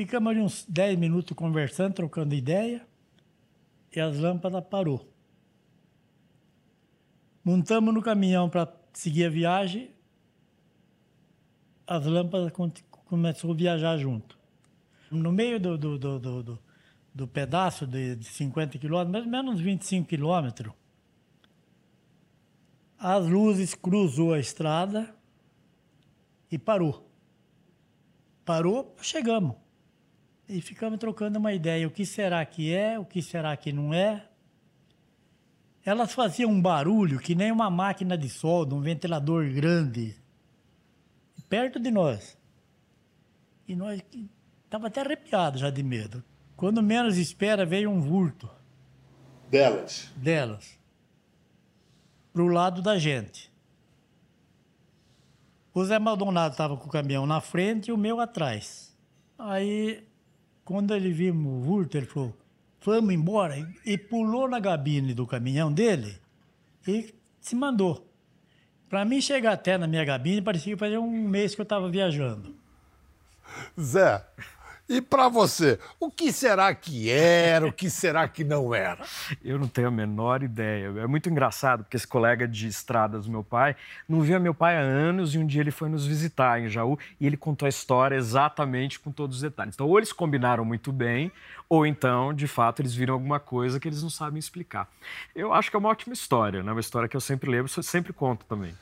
Ficamos 0.00 0.30
ali 0.30 0.40
uns 0.40 0.64
10 0.66 0.98
minutos 0.98 1.36
conversando, 1.36 1.92
trocando 1.92 2.34
ideia, 2.34 2.88
e 3.94 4.00
as 4.00 4.18
lâmpadas 4.18 4.64
parou. 4.64 5.06
Montamos 7.44 7.92
no 7.92 8.00
caminhão 8.00 8.48
para 8.48 8.72
seguir 8.94 9.26
a 9.26 9.28
viagem, 9.28 9.90
as 11.86 12.06
lâmpadas 12.06 12.50
começou 13.04 13.52
a 13.52 13.54
viajar 13.54 13.98
junto. 13.98 14.38
No 15.10 15.30
meio 15.30 15.60
do, 15.60 15.76
do, 15.76 15.98
do, 15.98 16.18
do, 16.18 16.58
do 17.14 17.28
pedaço 17.28 17.86
de, 17.86 18.16
de 18.16 18.24
50 18.24 18.78
quilômetros, 18.78 19.12
mais 19.12 19.26
ou 19.26 19.30
menos 19.30 19.60
25 19.60 20.08
quilômetros, 20.08 20.72
as 22.98 23.26
luzes 23.26 23.74
cruzou 23.74 24.32
a 24.32 24.40
estrada 24.40 25.14
e 26.50 26.58
parou. 26.58 27.06
Parou, 28.46 28.96
chegamos. 29.02 29.56
E 30.50 30.60
ficamos 30.60 30.98
trocando 30.98 31.38
uma 31.38 31.52
ideia. 31.52 31.86
O 31.86 31.92
que 31.92 32.04
será 32.04 32.44
que 32.44 32.74
é? 32.74 32.98
O 32.98 33.04
que 33.04 33.22
será 33.22 33.56
que 33.56 33.72
não 33.72 33.94
é? 33.94 34.26
Elas 35.84 36.12
faziam 36.12 36.50
um 36.50 36.60
barulho 36.60 37.20
que 37.20 37.36
nem 37.36 37.52
uma 37.52 37.70
máquina 37.70 38.18
de 38.18 38.28
solda, 38.28 38.74
um 38.74 38.80
ventilador 38.80 39.48
grande, 39.48 40.16
perto 41.48 41.78
de 41.78 41.92
nós. 41.92 42.36
E 43.68 43.76
nós 43.76 44.02
estava 44.64 44.88
até 44.88 45.02
arrepiado 45.02 45.56
já 45.56 45.70
de 45.70 45.84
medo. 45.84 46.22
Quando 46.56 46.82
menos 46.82 47.16
espera, 47.16 47.64
veio 47.64 47.88
um 47.88 48.00
vulto. 48.00 48.50
Delas? 49.48 50.10
Delas. 50.16 50.78
para 52.32 52.42
o 52.42 52.48
lado 52.48 52.82
da 52.82 52.98
gente. 52.98 53.50
O 55.72 55.84
Zé 55.84 56.00
Maldonado 56.00 56.54
estava 56.54 56.76
com 56.76 56.88
o 56.88 56.90
caminhão 56.90 57.24
na 57.24 57.40
frente 57.40 57.88
e 57.88 57.92
o 57.92 57.96
meu 57.96 58.20
atrás. 58.20 58.96
Aí, 59.38 60.04
quando 60.70 60.94
ele 60.94 61.10
viu 61.10 61.34
o 61.34 61.60
vulto, 61.60 61.96
ele 61.96 62.06
falou: 62.06 62.32
vamos 62.80 63.12
embora. 63.12 63.56
E 63.84 63.98
pulou 63.98 64.48
na 64.48 64.60
gabine 64.60 65.12
do 65.12 65.26
caminhão 65.26 65.72
dele 65.72 66.16
e 66.86 67.12
se 67.40 67.56
mandou. 67.56 68.08
Para 68.88 69.04
mim 69.04 69.20
chegar 69.20 69.54
até 69.54 69.76
na 69.76 69.88
minha 69.88 70.04
gabine, 70.04 70.40
parecia 70.40 70.72
que 70.72 70.78
fazia 70.78 71.00
um 71.00 71.28
mês 71.28 71.56
que 71.56 71.60
eu 71.60 71.64
estava 71.64 71.90
viajando. 71.90 72.54
Zé, 73.80 74.24
e 74.90 75.00
para 75.00 75.28
você, 75.28 75.78
o 76.00 76.10
que 76.10 76.32
será 76.32 76.74
que 76.74 77.08
era, 77.08 77.64
o 77.64 77.72
que 77.72 77.88
será 77.88 78.26
que 78.26 78.42
não 78.42 78.74
era? 78.74 79.04
Eu 79.40 79.56
não 79.56 79.68
tenho 79.68 79.86
a 79.86 79.90
menor 79.90 80.42
ideia. 80.42 80.92
É 80.98 81.06
muito 81.06 81.30
engraçado, 81.30 81.84
porque 81.84 81.96
esse 81.96 82.08
colega 82.08 82.48
de 82.48 82.66
estradas 82.66 83.26
do 83.26 83.30
meu 83.30 83.44
pai 83.44 83.76
não 84.08 84.20
via 84.20 84.40
meu 84.40 84.52
pai 84.52 84.76
há 84.76 84.80
anos 84.80 85.32
e 85.32 85.38
um 85.38 85.46
dia 85.46 85.60
ele 85.60 85.70
foi 85.70 85.88
nos 85.88 86.04
visitar 86.04 86.60
em 86.60 86.68
Jaú 86.68 86.98
e 87.20 87.26
ele 87.28 87.36
contou 87.36 87.66
a 87.66 87.68
história 87.68 88.16
exatamente 88.16 88.98
com 88.98 89.12
todos 89.12 89.36
os 89.36 89.42
detalhes. 89.42 89.76
Então, 89.76 89.86
ou 89.86 89.96
eles 89.96 90.12
combinaram 90.12 90.64
muito 90.64 90.90
bem, 90.90 91.30
ou 91.68 91.86
então, 91.86 92.34
de 92.34 92.48
fato, 92.48 92.82
eles 92.82 92.92
viram 92.92 93.14
alguma 93.14 93.38
coisa 93.38 93.78
que 93.78 93.86
eles 93.86 94.02
não 94.02 94.10
sabem 94.10 94.40
explicar. 94.40 94.88
Eu 95.36 95.54
acho 95.54 95.70
que 95.70 95.76
é 95.76 95.78
uma 95.78 95.88
ótima 95.88 96.14
história, 96.14 96.64
né? 96.64 96.72
Uma 96.72 96.80
história 96.80 97.08
que 97.08 97.16
eu 97.16 97.20
sempre 97.20 97.48
lembro, 97.48 97.70
sempre 97.80 98.12
conto 98.12 98.44
também. 98.44 98.74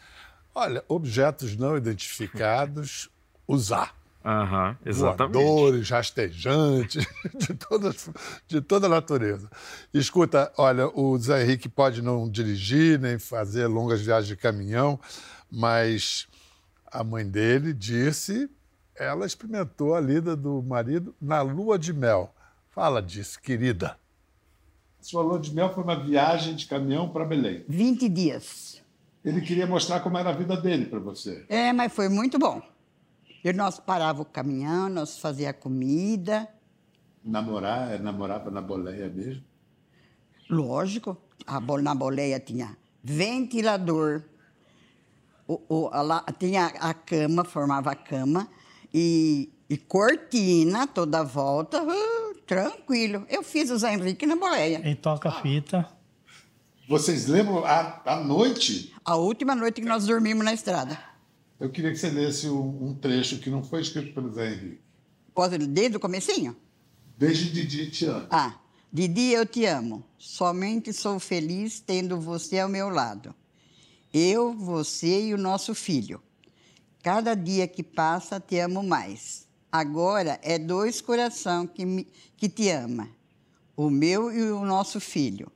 Olha, 0.54 0.82
objetos 0.88 1.54
não 1.54 1.76
identificados, 1.76 3.10
usar. 3.46 3.97
Uhum, 4.24 4.76
exatamente. 4.84 5.42
Voadores, 5.42 5.90
rastejantes, 5.90 7.06
de 7.38 7.54
toda, 7.54 7.94
de 8.46 8.60
toda 8.60 8.86
a 8.86 8.90
natureza. 8.90 9.48
Escuta, 9.94 10.52
olha, 10.58 10.88
o 10.88 11.16
Zé 11.18 11.42
Henrique 11.42 11.68
pode 11.68 12.02
não 12.02 12.28
dirigir 12.28 12.98
nem 12.98 13.18
fazer 13.18 13.66
longas 13.66 14.00
viagens 14.00 14.28
de 14.28 14.36
caminhão, 14.36 14.98
mas 15.50 16.26
a 16.86 17.02
mãe 17.04 17.26
dele 17.26 17.72
disse, 17.72 18.50
ela 18.94 19.24
experimentou 19.24 19.94
a 19.94 20.00
lida 20.00 20.34
do 20.34 20.62
marido 20.62 21.14
na 21.20 21.40
lua 21.40 21.78
de 21.78 21.92
mel. 21.92 22.34
Fala 22.70 23.00
disso, 23.00 23.40
querida. 23.40 23.96
Sua 25.00 25.22
lua 25.22 25.38
de 25.38 25.54
mel 25.54 25.72
foi 25.72 25.84
uma 25.84 25.98
viagem 25.98 26.54
de 26.54 26.66
caminhão 26.66 27.08
para 27.08 27.24
Belém. 27.24 27.64
20 27.68 28.08
dias. 28.08 28.82
Ele 29.24 29.40
queria 29.40 29.66
mostrar 29.66 30.00
como 30.00 30.18
era 30.18 30.30
a 30.30 30.32
vida 30.32 30.56
dele 30.56 30.86
para 30.86 30.98
você. 30.98 31.44
É, 31.48 31.72
mas 31.72 31.92
foi 31.92 32.08
muito 32.08 32.38
bom. 32.38 32.60
E 33.48 33.52
nós 33.54 33.80
parava 33.80 34.20
o 34.20 34.26
caminhão, 34.26 34.90
nós 34.90 35.18
fazia 35.18 35.54
comida. 35.54 36.46
Namorar, 37.24 37.94
é, 37.94 37.98
namorava 37.98 38.50
na 38.50 38.60
boleia 38.60 39.08
mesmo? 39.08 39.42
Lógico. 40.50 41.16
A, 41.46 41.58
na 41.80 41.94
boleia 41.94 42.38
tinha 42.38 42.76
ventilador, 43.02 44.22
o, 45.46 45.62
o, 45.66 45.88
lá, 45.88 46.22
tinha 46.38 46.66
a 46.66 46.92
cama, 46.92 47.42
formava 47.42 47.92
a 47.92 47.94
cama, 47.94 48.46
e, 48.92 49.50
e 49.70 49.78
cortina 49.78 50.86
toda 50.86 51.20
a 51.20 51.24
volta, 51.24 51.82
uh, 51.82 52.34
tranquilo. 52.46 53.24
Eu 53.30 53.42
fiz 53.42 53.70
o 53.70 53.78
Zé 53.78 53.94
Henrique 53.94 54.26
na 54.26 54.36
boleia. 54.36 54.86
Em 54.86 54.94
toca-fita. 54.94 55.88
Vocês 56.86 57.26
lembram 57.26 57.64
a, 57.64 58.02
a 58.04 58.16
noite? 58.16 58.94
A 59.02 59.16
última 59.16 59.54
noite 59.54 59.80
que 59.80 59.88
nós 59.88 60.04
dormimos 60.04 60.44
na 60.44 60.52
estrada. 60.52 60.98
Eu 61.60 61.70
queria 61.70 61.90
que 61.90 61.98
você 61.98 62.10
lesse 62.10 62.48
um, 62.48 62.94
trecho 62.94 63.38
que 63.38 63.50
não 63.50 63.64
foi 63.64 63.82
escrito 63.82 64.14
pelo 64.14 64.32
Zé 64.32 64.52
Henrique. 64.52 64.80
Posso 65.34 65.58
desde 65.58 65.96
o 65.96 66.00
comecinho? 66.00 66.56
Desde 67.16 67.50
Didi 67.50 67.90
te 67.90 68.06
amo. 68.06 68.26
Ah, 68.30 68.60
Didi, 68.92 69.32
eu 69.32 69.44
te 69.44 69.64
amo. 69.64 70.04
Somente 70.16 70.92
sou 70.92 71.18
feliz 71.18 71.80
tendo 71.80 72.20
você 72.20 72.60
ao 72.60 72.68
meu 72.68 72.88
lado. 72.88 73.34
Eu, 74.14 74.54
você 74.54 75.26
e 75.26 75.34
o 75.34 75.38
nosso 75.38 75.74
filho. 75.74 76.22
Cada 77.02 77.34
dia 77.34 77.66
que 77.66 77.82
passa, 77.82 78.40
te 78.40 78.58
amo 78.58 78.82
mais. 78.82 79.46
Agora 79.70 80.38
é 80.42 80.58
dois 80.58 81.00
coração 81.00 81.66
que, 81.66 81.84
me, 81.84 82.06
que 82.36 82.48
te 82.48 82.70
ama. 82.70 83.08
O 83.76 83.90
meu 83.90 84.32
e 84.32 84.50
o 84.50 84.64
nosso 84.64 85.00
filho. 85.00 85.50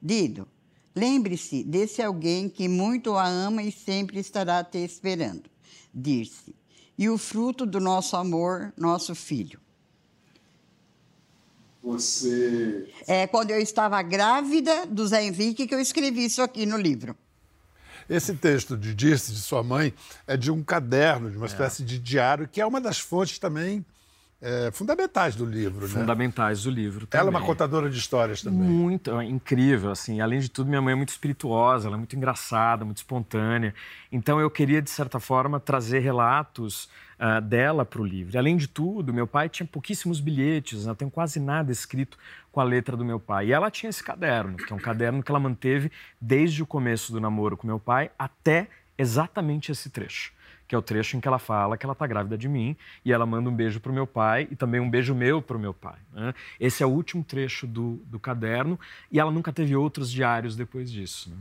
Dido, 0.00 0.48
Lembre-se 0.94 1.64
desse 1.64 2.02
alguém 2.02 2.48
que 2.48 2.68
muito 2.68 3.14
a 3.14 3.26
ama 3.26 3.62
e 3.62 3.72
sempre 3.72 4.18
estará 4.18 4.62
te 4.62 4.78
esperando. 4.78 5.50
Dir-se. 5.92 6.54
E 6.98 7.08
o 7.08 7.16
fruto 7.16 7.64
do 7.64 7.80
nosso 7.80 8.16
amor, 8.16 8.72
nosso 8.76 9.14
filho. 9.14 9.58
Você. 11.82 12.88
É 13.08 13.26
quando 13.26 13.50
eu 13.50 13.60
estava 13.60 14.00
grávida 14.02 14.86
do 14.86 15.06
Zé 15.06 15.24
Henrique 15.24 15.66
que 15.66 15.74
eu 15.74 15.80
escrevi 15.80 16.26
isso 16.26 16.40
aqui 16.40 16.64
no 16.64 16.76
livro. 16.76 17.16
Esse 18.08 18.34
texto 18.34 18.76
de 18.76 18.94
Dirce, 18.94 19.32
de 19.32 19.40
sua 19.40 19.62
mãe, 19.62 19.92
é 20.26 20.36
de 20.36 20.50
um 20.50 20.62
caderno, 20.62 21.30
de 21.30 21.36
uma 21.36 21.46
é. 21.46 21.48
espécie 21.48 21.82
de 21.82 21.98
diário, 21.98 22.46
que 22.46 22.60
é 22.60 22.66
uma 22.66 22.80
das 22.80 22.98
fontes 22.98 23.38
também 23.38 23.84
é, 24.44 24.72
fundamentais 24.72 25.36
do 25.36 25.44
livro, 25.44 25.86
né? 25.86 26.00
Fundamentais 26.00 26.64
do 26.64 26.70
livro 26.70 27.06
também. 27.06 27.20
Ela 27.20 27.28
é 27.28 27.38
uma 27.38 27.46
contadora 27.46 27.88
de 27.88 27.96
histórias 27.96 28.42
também. 28.42 28.68
Muito, 28.68 29.16
é 29.16 29.24
incrível, 29.24 29.92
assim. 29.92 30.20
Além 30.20 30.40
de 30.40 30.50
tudo, 30.50 30.68
minha 30.68 30.82
mãe 30.82 30.92
é 30.92 30.96
muito 30.96 31.10
espirituosa, 31.10 31.86
ela 31.86 31.94
é 31.94 31.98
muito 31.98 32.16
engraçada, 32.16 32.84
muito 32.84 32.96
espontânea. 32.96 33.72
Então, 34.10 34.40
eu 34.40 34.50
queria, 34.50 34.82
de 34.82 34.90
certa 34.90 35.20
forma, 35.20 35.60
trazer 35.60 36.00
relatos 36.00 36.88
uh, 37.20 37.40
dela 37.40 37.84
para 37.84 38.02
o 38.02 38.04
livro. 38.04 38.36
Além 38.36 38.56
de 38.56 38.66
tudo, 38.66 39.14
meu 39.14 39.28
pai 39.28 39.48
tinha 39.48 39.64
pouquíssimos 39.64 40.18
bilhetes, 40.18 40.86
não 40.86 40.94
tem 40.96 41.08
quase 41.08 41.38
nada 41.38 41.70
escrito 41.70 42.18
com 42.50 42.60
a 42.60 42.64
letra 42.64 42.96
do 42.96 43.04
meu 43.04 43.20
pai. 43.20 43.46
E 43.46 43.52
ela 43.52 43.70
tinha 43.70 43.90
esse 43.90 44.02
caderno, 44.02 44.56
que 44.56 44.72
é 44.72 44.74
um 44.74 44.80
caderno 44.80 45.22
que 45.22 45.30
ela 45.30 45.38
manteve 45.38 45.92
desde 46.20 46.64
o 46.64 46.66
começo 46.66 47.12
do 47.12 47.20
namoro 47.20 47.56
com 47.56 47.64
meu 47.64 47.78
pai 47.78 48.10
até 48.18 48.66
exatamente 48.98 49.70
esse 49.70 49.88
trecho 49.88 50.32
que 50.72 50.74
é 50.74 50.78
o 50.78 50.80
trecho 50.80 51.18
em 51.18 51.20
que 51.20 51.28
ela 51.28 51.38
fala 51.38 51.76
que 51.76 51.84
ela 51.84 51.92
está 51.92 52.06
grávida 52.06 52.38
de 52.38 52.48
mim 52.48 52.74
e 53.04 53.12
ela 53.12 53.26
manda 53.26 53.50
um 53.50 53.54
beijo 53.54 53.78
para 53.78 53.92
o 53.92 53.94
meu 53.94 54.06
pai 54.06 54.48
e 54.50 54.56
também 54.56 54.80
um 54.80 54.88
beijo 54.88 55.14
meu 55.14 55.42
para 55.42 55.54
o 55.54 55.60
meu 55.60 55.74
pai. 55.74 55.98
Né? 56.10 56.32
Esse 56.58 56.82
é 56.82 56.86
o 56.86 56.88
último 56.88 57.22
trecho 57.22 57.66
do, 57.66 58.00
do 58.06 58.18
caderno 58.18 58.80
e 59.10 59.20
ela 59.20 59.30
nunca 59.30 59.52
teve 59.52 59.76
outros 59.76 60.10
diários 60.10 60.56
depois 60.56 60.90
disso. 60.90 61.28
Né? 61.28 61.36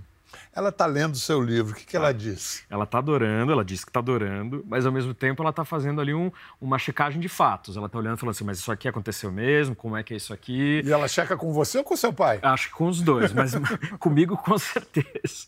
Ela 0.53 0.67
está 0.67 0.85
lendo 0.85 1.13
o 1.13 1.17
seu 1.17 1.41
livro, 1.41 1.71
o 1.71 1.75
que, 1.77 1.85
que 1.85 1.95
ela 1.95 2.11
disse? 2.11 2.63
Ela 2.69 2.83
está 2.83 2.97
adorando, 2.97 3.53
ela 3.53 3.63
disse 3.63 3.85
que 3.85 3.89
está 3.89 4.01
adorando, 4.01 4.65
mas 4.67 4.85
ao 4.85 4.91
mesmo 4.91 5.13
tempo 5.13 5.41
ela 5.41 5.51
está 5.51 5.63
fazendo 5.63 6.01
ali 6.01 6.13
um, 6.13 6.29
uma 6.59 6.77
checagem 6.77 7.21
de 7.21 7.29
fatos. 7.29 7.77
Ela 7.77 7.85
está 7.85 7.97
olhando 7.97 8.17
e 8.17 8.19
falando 8.19 8.35
assim, 8.35 8.43
mas 8.43 8.59
isso 8.59 8.69
aqui 8.69 8.85
aconteceu 8.85 9.31
mesmo? 9.31 9.73
Como 9.73 9.95
é 9.95 10.03
que 10.03 10.13
é 10.13 10.17
isso 10.17 10.33
aqui? 10.33 10.81
E 10.83 10.91
ela 10.91 11.07
checa 11.07 11.37
com 11.37 11.53
você 11.53 11.77
ou 11.77 11.85
com 11.85 11.95
seu 11.95 12.11
pai? 12.11 12.39
Acho 12.41 12.67
que 12.67 12.73
com 12.73 12.87
os 12.87 13.01
dois, 13.01 13.31
mas 13.31 13.53
comigo 13.97 14.35
com 14.35 14.57
certeza. 14.57 15.45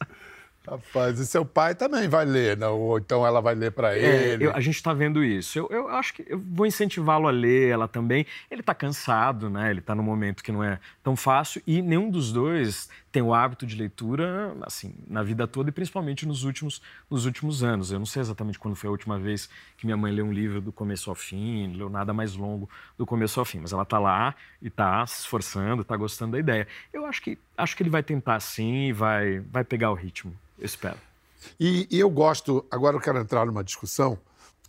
Rapaz, 0.65 1.19
e 1.19 1.25
seu 1.25 1.45
pai 1.45 1.75
também 1.75 2.07
vai 2.07 2.23
ler, 2.23 2.55
não? 2.55 2.79
ou 2.79 2.97
então 2.97 3.25
ela 3.27 3.41
vai 3.41 3.53
ler 3.53 3.71
para 3.71 3.97
é, 3.97 3.99
ele? 3.99 4.45
É, 4.45 4.47
eu, 4.47 4.55
a 4.55 4.61
gente 4.61 4.75
está 4.75 4.93
vendo 4.93 5.23
isso. 5.23 5.59
Eu, 5.59 5.67
eu, 5.69 5.89
acho 5.89 6.13
que 6.13 6.25
eu 6.27 6.39
vou 6.39 6.65
incentivá-lo 6.65 7.27
a 7.27 7.31
ler, 7.31 7.69
ela 7.69 7.87
também. 7.87 8.25
Ele 8.49 8.61
está 8.61 8.73
cansado, 8.73 9.49
né? 9.49 9.69
Ele 9.69 9.79
está 9.79 9.93
num 9.93 10.03
momento 10.03 10.41
que 10.41 10.51
não 10.51 10.63
é 10.63 10.79
tão 11.03 11.17
fácil 11.17 11.61
e 11.67 11.81
nenhum 11.81 12.09
dos 12.09 12.31
dois 12.31 12.89
tem 13.13 13.21
o 13.21 13.31
hábito 13.31 13.63
de 13.67 13.75
leitura, 13.75 14.57
assim, 14.63 14.95
na 15.07 15.21
vida 15.21 15.47
toda 15.47 15.69
e 15.69 15.71
principalmente 15.71 16.25
nos 16.25 16.43
últimos, 16.43 16.81
nos 17.07 17.27
últimos 17.27 17.63
anos. 17.63 17.91
Eu 17.91 17.99
não 17.99 18.07
sei 18.07 18.23
exatamente 18.23 18.57
quando 18.57 18.75
foi 18.75 18.87
a 18.87 18.91
última 18.91 19.19
vez 19.19 19.47
que 19.77 19.85
minha 19.85 19.95
mãe 19.95 20.11
leu 20.11 20.25
um 20.25 20.33
livro 20.33 20.59
do 20.59 20.71
começo 20.71 21.11
ao 21.11 21.15
fim, 21.15 21.71
leu 21.75 21.91
nada 21.91 22.11
mais 22.11 22.35
longo 22.35 22.67
do 22.97 23.05
começo 23.05 23.39
ao 23.39 23.45
fim, 23.45 23.59
mas 23.59 23.71
ela 23.71 23.83
está 23.83 23.99
lá 23.99 24.33
e 24.59 24.67
está 24.67 25.05
se 25.05 25.21
esforçando, 25.21 25.83
está 25.83 25.95
gostando 25.95 26.31
da 26.31 26.39
ideia. 26.39 26.67
Eu 26.91 27.05
acho 27.05 27.21
que 27.21 27.37
acho 27.55 27.77
que 27.77 27.83
ele 27.83 27.91
vai 27.91 28.01
tentar 28.01 28.39
sim 28.39 28.87
e 28.87 28.91
vai 28.91 29.41
vai 29.41 29.63
pegar 29.63 29.91
o 29.91 29.93
ritmo. 29.93 30.35
Eu 30.57 30.65
espero. 30.65 30.97
E, 31.59 31.87
e 31.91 31.99
eu 31.99 32.09
gosto, 32.09 32.65
agora 32.71 32.95
eu 32.95 32.99
quero 32.99 33.19
entrar 33.19 33.45
numa 33.45 33.63
discussão 33.63 34.17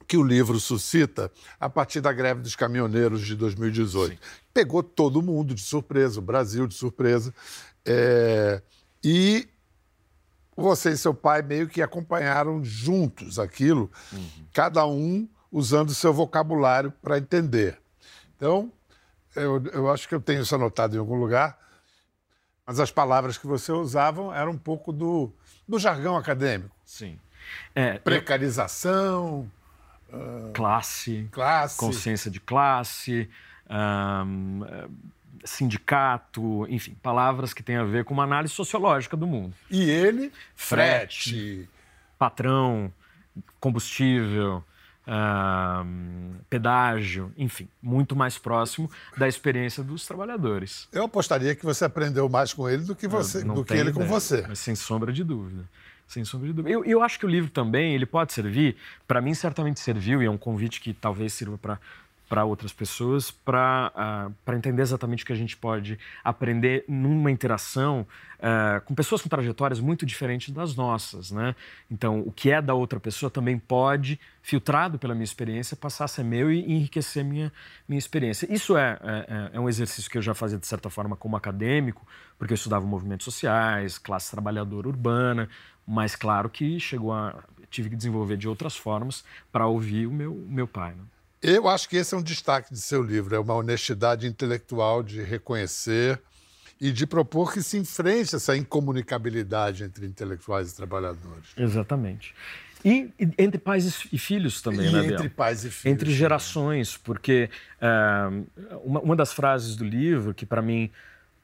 que 0.07 0.18
o 0.18 0.22
livro 0.22 0.61
suscita 0.61 1.33
a 1.59 1.70
partir 1.70 2.02
da 2.02 2.12
greve 2.12 2.42
dos 2.42 2.54
caminhoneiros 2.54 3.24
de 3.24 3.35
2018. 3.35 4.12
Sim. 4.12 4.18
Pegou 4.52 4.83
todo 4.83 5.22
mundo 5.22 5.54
de 5.54 5.62
surpresa, 5.62 6.18
o 6.18 6.22
Brasil 6.22 6.66
de 6.66 6.74
surpresa. 6.74 7.35
É, 7.87 8.62
e 9.03 9.49
você 10.57 10.90
e 10.90 10.97
seu 10.97 11.12
pai 11.12 11.42
meio 11.42 11.68
que 11.68 11.83
acompanharam 11.83 12.62
juntos 12.64 13.38
aquilo, 13.38 13.90
uhum. 14.12 14.47
cada 14.53 14.87
um 14.87 15.29
usando 15.51 15.94
seu 15.94 16.12
vocabulário 16.12 16.92
para 17.03 17.18
entender. 17.18 17.79
Então, 18.37 18.73
eu, 19.35 19.62
eu 19.73 19.90
acho 19.90 20.09
que 20.09 20.14
eu 20.14 20.20
tenho 20.20 20.42
isso 20.42 20.55
anotado 20.55 20.97
em 20.97 20.99
algum 20.99 21.16
lugar, 21.16 21.59
mas 22.66 22.81
as 22.81 22.90
palavras 22.90 23.37
que 23.37 23.47
você 23.47 23.73
usavam 23.73 24.35
eram 24.35 24.53
um 24.53 24.59
pouco 24.59 24.92
do, 24.92 25.33
do 25.68 25.79
jargão 25.79 26.16
acadêmico. 26.16 26.75
Sim. 26.85 27.18
É, 27.75 27.99
Precarização. 27.99 29.51
Eu... 30.11 30.18
Uh, 30.18 30.53
classe, 30.53 31.29
classe. 31.33 31.79
Consciência 31.79 32.31
de 32.31 32.40
classe. 32.40 33.29
Um, 33.68 34.61
sindicato, 35.44 36.66
enfim, 36.68 36.96
palavras 37.02 37.52
que 37.52 37.62
têm 37.62 37.76
a 37.76 37.85
ver 37.85 38.04
com 38.04 38.14
uma 38.14 38.24
análise 38.24 38.52
sociológica 38.52 39.16
do 39.16 39.26
mundo. 39.26 39.54
E 39.70 39.88
ele, 39.88 40.33
frete, 40.54 41.30
frete 41.30 41.74
patrão, 42.18 42.92
combustível, 43.61 44.64
uh, 45.07 46.35
pedágio, 46.48 47.33
enfim, 47.37 47.68
muito 47.83 48.16
mais 48.16 48.38
próximo 48.38 48.90
da 49.16 49.28
experiência 49.28 49.83
dos 49.83 50.07
trabalhadores. 50.07 50.88
Eu 50.92 51.04
apostaria 51.04 51.54
que 51.54 51.64
você 51.64 51.85
aprendeu 51.85 52.28
mais 52.28 52.52
com 52.52 52.68
ele 52.68 52.85
do 52.85 52.94
que 52.94 53.07
você, 53.07 53.44
do 53.44 53.64
que 53.64 53.74
ele 53.74 53.90
ideia, 53.90 53.94
com 53.94 54.04
você. 54.07 54.44
Sem 54.54 54.74
sombra 54.74 55.12
de 55.12 55.22
dúvida. 55.22 55.68
Sem 56.07 56.24
sombra 56.24 56.48
de 56.48 56.54
dúvida. 56.54 56.74
Eu, 56.74 56.85
eu 56.85 57.02
acho 57.02 57.18
que 57.18 57.26
o 57.26 57.28
livro 57.28 57.50
também 57.50 57.94
ele 57.94 58.07
pode 58.07 58.33
servir, 58.33 58.76
para 59.07 59.20
mim 59.20 59.35
certamente 59.35 59.80
serviu, 59.80 60.22
e 60.22 60.26
é 60.26 60.30
um 60.30 60.38
convite 60.38 60.80
que 60.80 60.92
talvez 60.92 61.33
sirva 61.33 61.59
para 61.59 61.78
para 62.29 62.45
outras 62.45 62.73
pessoas, 62.73 63.31
para 63.31 64.33
uh, 64.47 64.53
entender 64.53 64.83
exatamente 64.83 65.23
o 65.23 65.27
que 65.27 65.33
a 65.33 65.37
gente 65.37 65.57
pode 65.57 65.99
aprender 66.23 66.85
numa 66.89 67.31
interação 67.31 68.07
uh, 68.39 68.81
com 68.85 68.95
pessoas 68.95 69.23
com 69.23 69.29
trajetórias 69.29 69.79
muito 69.81 70.07
diferentes 70.07 70.53
das 70.53 70.75
nossas. 70.75 71.31
Né? 71.31 71.55
Então, 71.91 72.21
o 72.21 72.33
que 72.33 72.51
é 72.51 72.63
da 72.63 72.75
outra 72.75 72.99
pessoa 72.99 73.31
também 73.31 73.59
pode, 73.59 74.19
filtrado 74.43 74.99
pela 74.99 75.15
minha 75.15 75.25
experiência, 75.25 75.77
passar 75.77 76.07
a 76.07 76.09
ser 76.09 76.25
meu 76.25 76.51
e 76.51 76.61
enriquecer 76.61 77.25
minha, 77.25 77.53
minha 77.89 77.99
experiência. 77.99 78.53
Isso 78.53 78.77
é, 78.77 78.99
é, 79.03 79.51
é 79.57 79.61
um 79.61 79.69
exercício 79.69 80.11
que 80.11 80.19
eu 80.19 80.23
já 80.23 80.35
fazia, 80.35 80.59
de 80.59 80.67
certa 80.67 80.89
forma, 80.89 81.17
como 81.17 81.37
acadêmico, 81.37 82.07
porque 82.39 82.53
eu 82.53 82.57
estudava 82.57 82.85
movimentos 82.87 83.25
sociais, 83.25 83.99
classe 83.99 84.31
trabalhadora 84.31 84.89
urbana, 84.89 85.49
mas 85.87 86.17
claro 86.17 86.49
que 86.49 86.81
chegou 86.81 87.13
a 87.13 87.45
tive 87.75 87.91
que 87.91 87.97
desenvolver 87.97 88.37
de 88.37 88.49
outras 88.49 88.77
formas 88.77 89.25
para 89.51 89.67
ouvir 89.67 90.07
o 90.07 90.13
meu, 90.13 90.33
meu 90.49 90.67
pai. 90.67 90.95
Né? 90.95 91.03
Eu 91.46 91.68
acho 91.68 91.87
que 91.90 91.96
esse 91.98 92.14
é 92.14 92.16
um 92.16 92.22
destaque 92.22 92.72
de 92.72 92.80
seu 92.80 93.02
livro, 93.02 93.37
é 93.37 93.38
uma 93.38 93.52
honestidade 93.52 94.26
intelectual 94.26 95.02
de 95.02 95.22
reconhecer 95.22 96.18
e 96.80 96.90
de 96.90 97.07
propor 97.07 97.52
que 97.52 97.62
se 97.62 97.76
enfrente 97.76 98.35
essa 98.35 98.57
incomunicabilidade 98.57 99.85
entre 99.85 100.07
intelectuais 100.07 100.72
e 100.72 100.76
trabalhadores. 100.76 101.50
Exatamente. 101.54 102.35
E, 102.83 103.11
entre 103.38 103.59
pais 103.59 104.07
e 104.11 104.18
filhos 104.18 104.62
também, 104.62 104.88
e 104.88 104.92
né, 104.92 105.07
Entre 105.07 105.28
pais 105.28 105.66
e 105.66 105.70
filhos. 105.70 105.94
Entre 105.94 106.14
gerações, 106.14 106.96
porque 106.96 107.50
uh, 107.76 108.80
uma, 108.83 109.00
uma 109.00 109.16
das 109.16 109.33
frases 109.35 109.76
do 109.76 109.85
livro 109.85 110.33
que 110.33 110.46
para 110.46 110.62
mim 110.62 110.90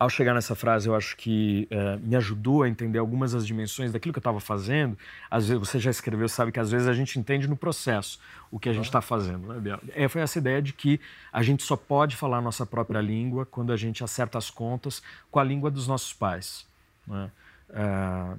ao 0.01 0.09
chegar 0.09 0.33
nessa 0.33 0.55
frase, 0.55 0.89
eu 0.89 0.95
acho 0.95 1.15
que 1.15 1.69
é, 1.71 1.97
me 1.99 2.17
ajudou 2.17 2.63
a 2.63 2.69
entender 2.71 2.99
algumas 2.99 3.33
das 3.33 3.47
dimensões 3.47 3.93
daquilo 3.93 4.15
que 4.15 4.19
eu 4.19 4.23
estava 4.23 4.41
fazendo. 4.41 4.97
Às 5.31 5.47
vezes, 5.47 5.61
você 5.61 5.79
já 5.79 5.91
escreveu, 5.91 6.27
sabe 6.27 6.51
que 6.51 6.59
às 6.59 6.71
vezes 6.71 6.89
a 6.89 6.95
gente 6.95 7.19
entende 7.19 7.47
no 7.47 7.55
processo 7.55 8.19
o 8.51 8.59
que 8.59 8.71
a 8.71 8.73
gente 8.73 8.87
está 8.87 9.03
fazendo. 9.03 9.49
Né, 9.49 9.61
Biel? 9.61 9.79
É, 9.91 10.09
foi 10.09 10.23
essa 10.23 10.39
ideia 10.39 10.63
de 10.63 10.73
que 10.73 10.99
a 11.31 11.43
gente 11.43 11.63
só 11.63 11.77
pode 11.77 12.17
falar 12.17 12.39
a 12.39 12.41
nossa 12.41 12.65
própria 12.65 12.99
língua 12.99 13.45
quando 13.45 13.75
a 13.75 13.77
gente 13.77 14.03
acerta 14.03 14.39
as 14.39 14.49
contas 14.49 15.03
com 15.31 15.39
a 15.39 15.45
língua 15.45 15.71
dos 15.71 15.87
nossos 15.87 16.15
pais. 16.15 16.67
Né? 17.07 17.31
É, 17.69 18.37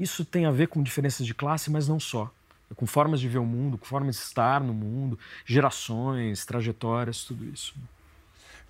isso 0.00 0.24
tem 0.24 0.44
a 0.44 0.50
ver 0.50 0.66
com 0.66 0.82
diferenças 0.82 1.24
de 1.24 1.34
classe, 1.34 1.70
mas 1.70 1.86
não 1.86 2.00
só. 2.00 2.28
Com 2.74 2.84
formas 2.84 3.20
de 3.20 3.28
ver 3.28 3.38
o 3.38 3.46
mundo, 3.46 3.78
com 3.78 3.86
formas 3.86 4.16
de 4.16 4.22
estar 4.22 4.60
no 4.60 4.74
mundo, 4.74 5.16
gerações, 5.44 6.44
trajetórias, 6.44 7.22
tudo 7.22 7.44
isso. 7.44 7.76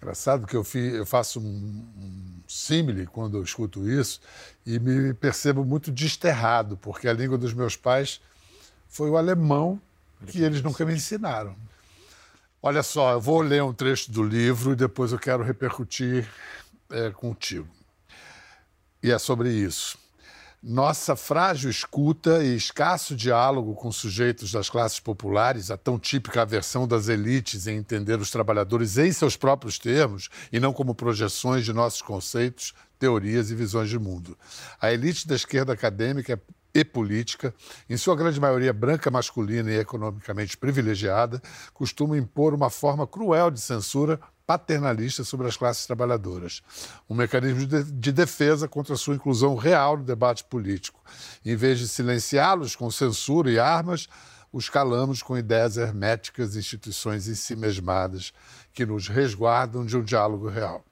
Engraçado 0.01 0.47
que 0.47 0.55
eu, 0.55 0.65
eu 0.75 1.07
faço 1.07 1.41
um, 1.41 1.45
um 1.45 2.43
símile 2.47 3.07
quando 3.07 3.39
eu 3.39 3.43
escuto 3.43 3.89
isso 3.89 4.21
e 4.65 4.79
me 4.79 5.15
percebo 5.15 5.65
muito 5.65 5.91
desterrado, 5.91 6.77
porque 6.77 7.09
a 7.09 7.13
língua 7.13 7.39
dos 7.39 7.55
meus 7.55 7.77
pais 7.77 8.21
foi 8.89 9.11
o 9.11 9.17
alemão 9.17 9.81
que 10.27 10.43
eles 10.43 10.63
nunca 10.63 10.85
me 10.85 10.95
ensinaram. 10.95 11.57
Olha 12.63 12.83
só, 12.83 13.13
eu 13.13 13.21
vou 13.21 13.41
ler 13.43 13.63
um 13.63 13.73
trecho 13.73 14.11
do 14.11 14.23
livro 14.23 14.73
e 14.73 14.77
depois 14.77 15.13
eu 15.13 15.19
quero 15.19 15.43
repercutir 15.43 16.29
é, 16.91 17.11
contigo. 17.11 17.69
E 19.03 19.11
é 19.11 19.19
sobre 19.19 19.51
isso. 19.51 19.99
Nossa 20.69 21.15
frágil 21.15 21.71
escuta 21.71 22.43
e 22.43 22.57
escasso 22.57 23.15
diálogo 23.15 23.73
com 23.77 23.93
sujeitos 23.93 24.51
das 24.51 24.69
classes 24.69 24.99
populares, 24.99 25.71
a 25.71 25.77
tão 25.77 25.97
típica 25.97 26.43
aversão 26.43 26.89
das 26.89 27.07
elites 27.07 27.69
em 27.69 27.77
entender 27.77 28.19
os 28.19 28.33
trabalhadores 28.33 28.99
em 28.99 29.13
seus 29.13 29.37
próprios 29.37 29.79
termos 29.79 30.29
e 30.53 30.59
não 30.59 30.73
como 30.73 30.93
projeções 30.93 31.65
de 31.65 31.73
nossos 31.73 32.03
conceitos, 32.03 32.75
teorias 32.99 33.53
e 33.53 33.55
visões 33.55 33.89
de 33.89 33.97
mundo. 33.97 34.37
A 34.81 34.93
elite 34.93 35.29
da 35.29 35.37
esquerda 35.37 35.73
acadêmica 35.73 36.43
e 36.75 36.85
política, 36.85 37.55
em 37.89 37.97
sua 37.97 38.17
grande 38.17 38.41
maioria 38.41 38.73
branca, 38.73 39.09
masculina 39.09 39.71
e 39.71 39.79
economicamente 39.79 40.57
privilegiada, 40.57 41.41
costuma 41.73 42.19
impor 42.19 42.53
uma 42.53 42.71
forma 42.71 43.07
cruel 43.07 43.53
de 43.53 43.61
censura 43.61 44.19
paternalista 44.47 45.25
sobre 45.25 45.49
as 45.49 45.57
classes 45.57 45.87
trabalhadoras, 45.87 46.63
um 47.11 47.15
mecanismo 47.15 47.67
de 47.67 48.13
defesa 48.13 48.69
contra 48.69 48.97
sua 48.97 49.17
inclusão 49.17 49.57
real 49.57 49.97
no 49.97 50.05
debate 50.05 50.45
político. 50.45 51.03
Em 51.45 51.57
vez 51.57 51.79
de 51.79 51.89
silenciá-los 51.89 52.77
com 52.77 52.91
censura 52.91 53.51
e 53.51 53.59
armas, 53.59 54.09
os 54.53 54.69
calamos 54.69 55.23
com 55.23 55.37
ideias 55.37 55.77
herméticas 55.77 56.55
e 56.55 56.61
instituições 56.61 57.27
em 57.27 57.35
si 57.35 57.57
mesmadas 57.57 58.33
que 58.73 58.87
nos 58.87 59.09
resguardam 59.09 59.85
de 59.85 59.97
um 59.97 60.03
diálogo 60.03 60.49
real. 60.49 60.85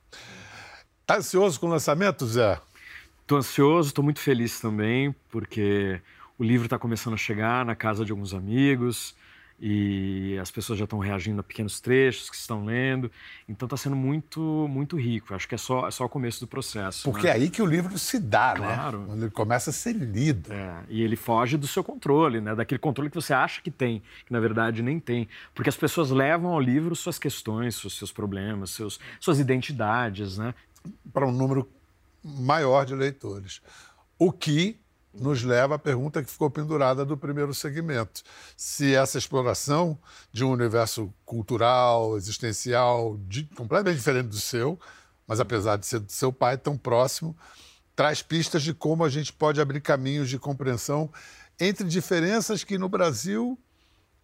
Está 1.03 1.19
ansioso 1.19 1.61
com 1.61 1.67
o 1.67 1.71
lançamento, 1.71 2.27
Zé? 2.27 2.61
Estou 3.23 3.38
ansioso, 3.38 3.88
estou 3.88 4.05
muito 4.05 4.21
feliz 4.21 4.61
também, 4.61 5.14
porque 5.31 6.01
o 6.38 6.43
livro 6.43 6.67
está 6.67 6.79
começando 6.79 7.14
a 7.14 7.19
chegar 7.19 7.64
na 7.64 7.77
casa 7.77 8.05
de 8.05 8.11
alguns 8.11 8.35
amigos 8.35 9.14
e 9.61 10.37
as 10.40 10.51
pessoas 10.51 10.79
já 10.79 10.85
estão 10.85 10.99
reagindo 10.99 11.40
a 11.40 11.43
pequenos 11.43 11.81
trechos 11.81 12.29
que 12.29 12.37
estão 12.37 12.64
lendo. 12.64 13.11
Então 13.49 13.67
está 13.67 13.77
sendo 13.77 13.95
muito 13.95 14.40
muito 14.69 14.97
rico. 14.97 15.35
Acho 15.35 15.49
que 15.49 15.55
é 15.55 15.59
só, 15.59 15.87
é 15.87 15.90
só 15.90 16.05
o 16.05 16.09
começo 16.09 16.40
do 16.40 16.47
processo. 16.47 17.05
Porque 17.05 17.27
né? 17.27 17.33
é 17.33 17.33
aí 17.35 17.49
que 17.49 17.62
o 17.62 17.67
livro 17.67 17.97
se 17.99 18.19
dá, 18.19 18.55
né? 18.55 18.67
claro. 18.67 19.01
né? 19.01 19.07
Quando 19.07 19.23
ele 19.23 19.31
começa 19.31 19.71
a 19.71 19.73
ser 19.73 19.95
lido. 19.95 20.53
É, 20.53 20.83
e 20.88 21.03
ele 21.03 21.17
foge 21.17 21.57
do 21.57 21.67
seu 21.67 21.85
controle, 21.85 22.40
né? 22.40 22.55
Daquele 22.55 22.79
controle 22.79 23.09
que 23.09 23.17
você 23.17 23.33
acha 23.33 23.62
que 23.62 23.71
tem, 23.71 24.03
que 24.27 24.33
na 24.33 24.40
verdade 24.40 24.83
nem 24.83 24.99
tem. 24.99 25.29
Porque 25.55 25.69
as 25.69 25.77
pessoas 25.77 26.11
levam 26.11 26.53
ao 26.53 26.61
livro 26.61 26.97
suas 26.97 27.19
questões, 27.19 27.77
seus, 27.77 27.97
seus 27.97 28.12
problemas, 28.12 28.71
seus, 28.71 28.99
suas 29.21 29.38
identidades, 29.38 30.37
né? 30.37 30.53
Para 31.12 31.27
um 31.27 31.33
número 31.33 31.69
maior 32.23 32.85
de 32.85 32.95
leitores. 32.95 33.61
O 34.19 34.33
que 34.33 34.79
nos 35.14 35.42
leva 35.42 35.77
à 35.77 35.79
pergunta 35.79 36.22
que 36.22 36.31
ficou 36.31 36.50
pendurada 36.50 37.05
do 37.05 37.16
primeiro 37.16 37.55
segmento. 37.55 38.22
Se 38.57 38.94
essa 38.94 39.18
exploração 39.18 39.98
de 40.33 40.44
um 40.44 40.50
universo 40.50 41.12
cultural, 41.24 42.16
existencial, 42.16 43.16
de, 43.29 43.44
completamente 43.57 43.96
diferente 43.96 44.29
do 44.29 44.40
seu, 44.40 44.79
mas 45.27 45.40
apesar 45.40 45.77
de 45.77 45.87
ser 45.87 46.00
do 46.00 46.12
seu 46.12 46.33
pai 46.33 46.59
tão 46.59 46.77
próximo, 46.77 47.37
traz 47.94 48.22
pistas 48.22 48.62
de 48.62 48.74
como 48.74 49.05
a 49.05 49.09
gente 49.09 49.33
pode 49.33 49.61
abrir 49.61 49.81
caminhos 49.81 50.29
de 50.29 50.38
compreensão 50.38 51.11
entre 51.59 51.87
diferenças 51.87 52.64
que 52.64 52.77
no 52.77 52.88
Brasil 52.88 53.59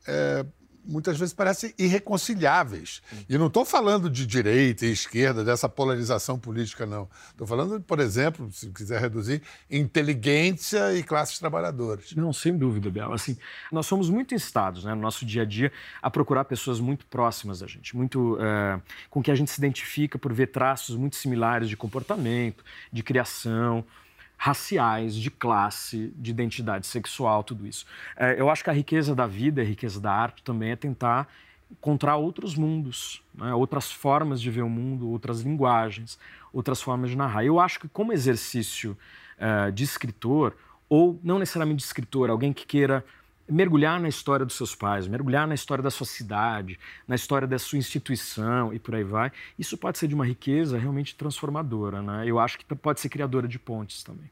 é, 0.06 0.44
muitas 0.84 1.18
vezes 1.18 1.34
parecem 1.34 1.72
irreconciliáveis. 1.78 3.02
E 3.28 3.36
não 3.38 3.46
estou 3.46 3.64
falando 3.64 4.10
de 4.10 4.26
direita 4.26 4.86
e 4.86 4.92
esquerda, 4.92 5.44
dessa 5.44 5.68
polarização 5.68 6.38
política, 6.38 6.86
não. 6.86 7.08
Estou 7.30 7.46
falando, 7.46 7.80
por 7.80 8.00
exemplo, 8.00 8.50
se 8.52 8.68
quiser 8.70 9.00
reduzir, 9.00 9.42
inteligência 9.70 10.94
e 10.96 11.02
classes 11.02 11.38
trabalhadoras. 11.38 12.14
Não, 12.14 12.32
sem 12.32 12.56
dúvida, 12.56 12.90
Bel. 12.90 13.12
Assim, 13.12 13.36
nós 13.70 13.86
somos 13.86 14.10
muito 14.10 14.34
instados, 14.34 14.84
né, 14.84 14.94
no 14.94 15.00
nosso 15.00 15.24
dia 15.24 15.42
a 15.42 15.44
dia, 15.44 15.72
a 16.02 16.10
procurar 16.10 16.44
pessoas 16.44 16.80
muito 16.80 17.06
próximas 17.06 17.60
da 17.60 17.66
gente, 17.66 17.96
muito 17.96 18.38
é, 18.40 18.80
com 19.08 19.22
que 19.22 19.30
a 19.30 19.34
gente 19.34 19.50
se 19.50 19.60
identifica 19.60 20.18
por 20.18 20.32
ver 20.32 20.48
traços 20.48 20.96
muito 20.96 21.16
similares 21.16 21.68
de 21.68 21.76
comportamento, 21.76 22.64
de 22.92 23.02
criação 23.02 23.84
raciais, 24.42 25.14
de 25.14 25.30
classe, 25.30 26.14
de 26.16 26.30
identidade 26.30 26.86
sexual, 26.86 27.44
tudo 27.44 27.66
isso. 27.66 27.84
É, 28.16 28.40
eu 28.40 28.48
acho 28.48 28.64
que 28.64 28.70
a 28.70 28.72
riqueza 28.72 29.14
da 29.14 29.26
vida, 29.26 29.60
a 29.60 29.64
riqueza 29.64 30.00
da 30.00 30.10
arte 30.10 30.42
também 30.42 30.70
é 30.70 30.76
tentar 30.76 31.28
encontrar 31.70 32.16
outros 32.16 32.54
mundos, 32.54 33.22
né? 33.34 33.52
outras 33.52 33.92
formas 33.92 34.40
de 34.40 34.50
ver 34.50 34.62
o 34.62 34.68
mundo, 34.70 35.10
outras 35.10 35.42
linguagens, 35.42 36.18
outras 36.54 36.80
formas 36.80 37.10
de 37.10 37.18
narrar. 37.18 37.44
Eu 37.44 37.60
acho 37.60 37.80
que 37.80 37.88
como 37.88 38.14
exercício 38.14 38.96
uh, 39.36 39.70
de 39.70 39.84
escritor, 39.84 40.56
ou 40.88 41.20
não 41.22 41.38
necessariamente 41.38 41.80
de 41.80 41.84
escritor, 41.84 42.30
alguém 42.30 42.50
que 42.50 42.64
queira 42.64 43.04
mergulhar 43.50 44.00
na 44.00 44.08
história 44.08 44.46
dos 44.46 44.56
seus 44.56 44.74
pais, 44.74 45.06
mergulhar 45.06 45.46
na 45.46 45.54
história 45.54 45.82
da 45.82 45.90
sua 45.90 46.06
cidade, 46.06 46.78
na 47.06 47.14
história 47.14 47.48
da 47.48 47.58
sua 47.58 47.78
instituição 47.78 48.72
e 48.72 48.78
por 48.78 48.94
aí 48.94 49.04
vai, 49.04 49.32
isso 49.58 49.76
pode 49.76 49.98
ser 49.98 50.08
de 50.08 50.14
uma 50.14 50.24
riqueza 50.24 50.78
realmente 50.78 51.14
transformadora. 51.14 52.00
Né? 52.00 52.24
Eu 52.26 52.38
acho 52.38 52.58
que 52.58 52.64
pode 52.74 53.00
ser 53.00 53.08
criadora 53.08 53.48
de 53.48 53.58
pontes 53.58 54.02
também. 54.02 54.30